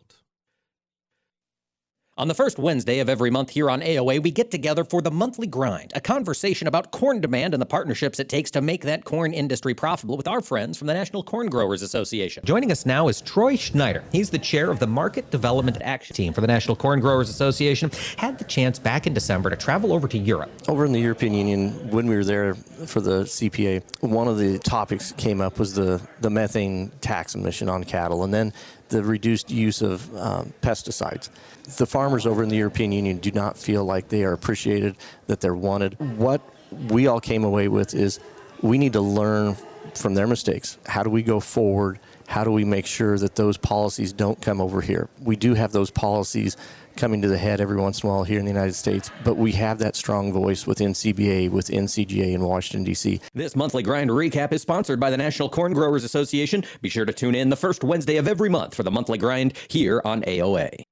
[2.21, 5.11] On the first Wednesday of every month here on AOA, we get together for the
[5.11, 9.07] monthly grind, a conversation about corn demand and the partnerships it takes to make that
[9.07, 12.45] corn industry profitable with our friends from the National Corn Growers Association.
[12.45, 14.05] Joining us now is Troy Schneider.
[14.13, 17.91] He's the chair of the Market Development Action Team for the National Corn Growers Association.
[18.19, 20.51] Had the chance back in December to travel over to Europe.
[20.69, 24.59] Over in the European Union, when we were there for the CPA, one of the
[24.59, 28.53] topics came up was the, the methane tax emission on cattle, and then
[28.91, 31.31] the reduced use of um, pesticides.
[31.77, 35.41] The farmers over in the European Union do not feel like they are appreciated, that
[35.41, 35.99] they're wanted.
[36.19, 36.43] What
[36.89, 38.21] we all came away with is
[38.63, 39.57] we need to learn
[39.95, 40.79] from their mistakes.
[40.87, 41.99] How do we go forward?
[42.27, 45.09] How do we make sure that those policies don't come over here?
[45.23, 46.57] We do have those policies
[47.01, 49.39] coming to the head every once in a while here in the United States, but
[49.39, 53.21] we have that strong voice within CBA, within CGA in Washington, D.C.
[53.33, 56.63] This monthly grind recap is sponsored by the National Corn Growers Association.
[56.83, 59.55] Be sure to tune in the first Wednesday of every month for the monthly grind
[59.69, 60.85] here on AOA.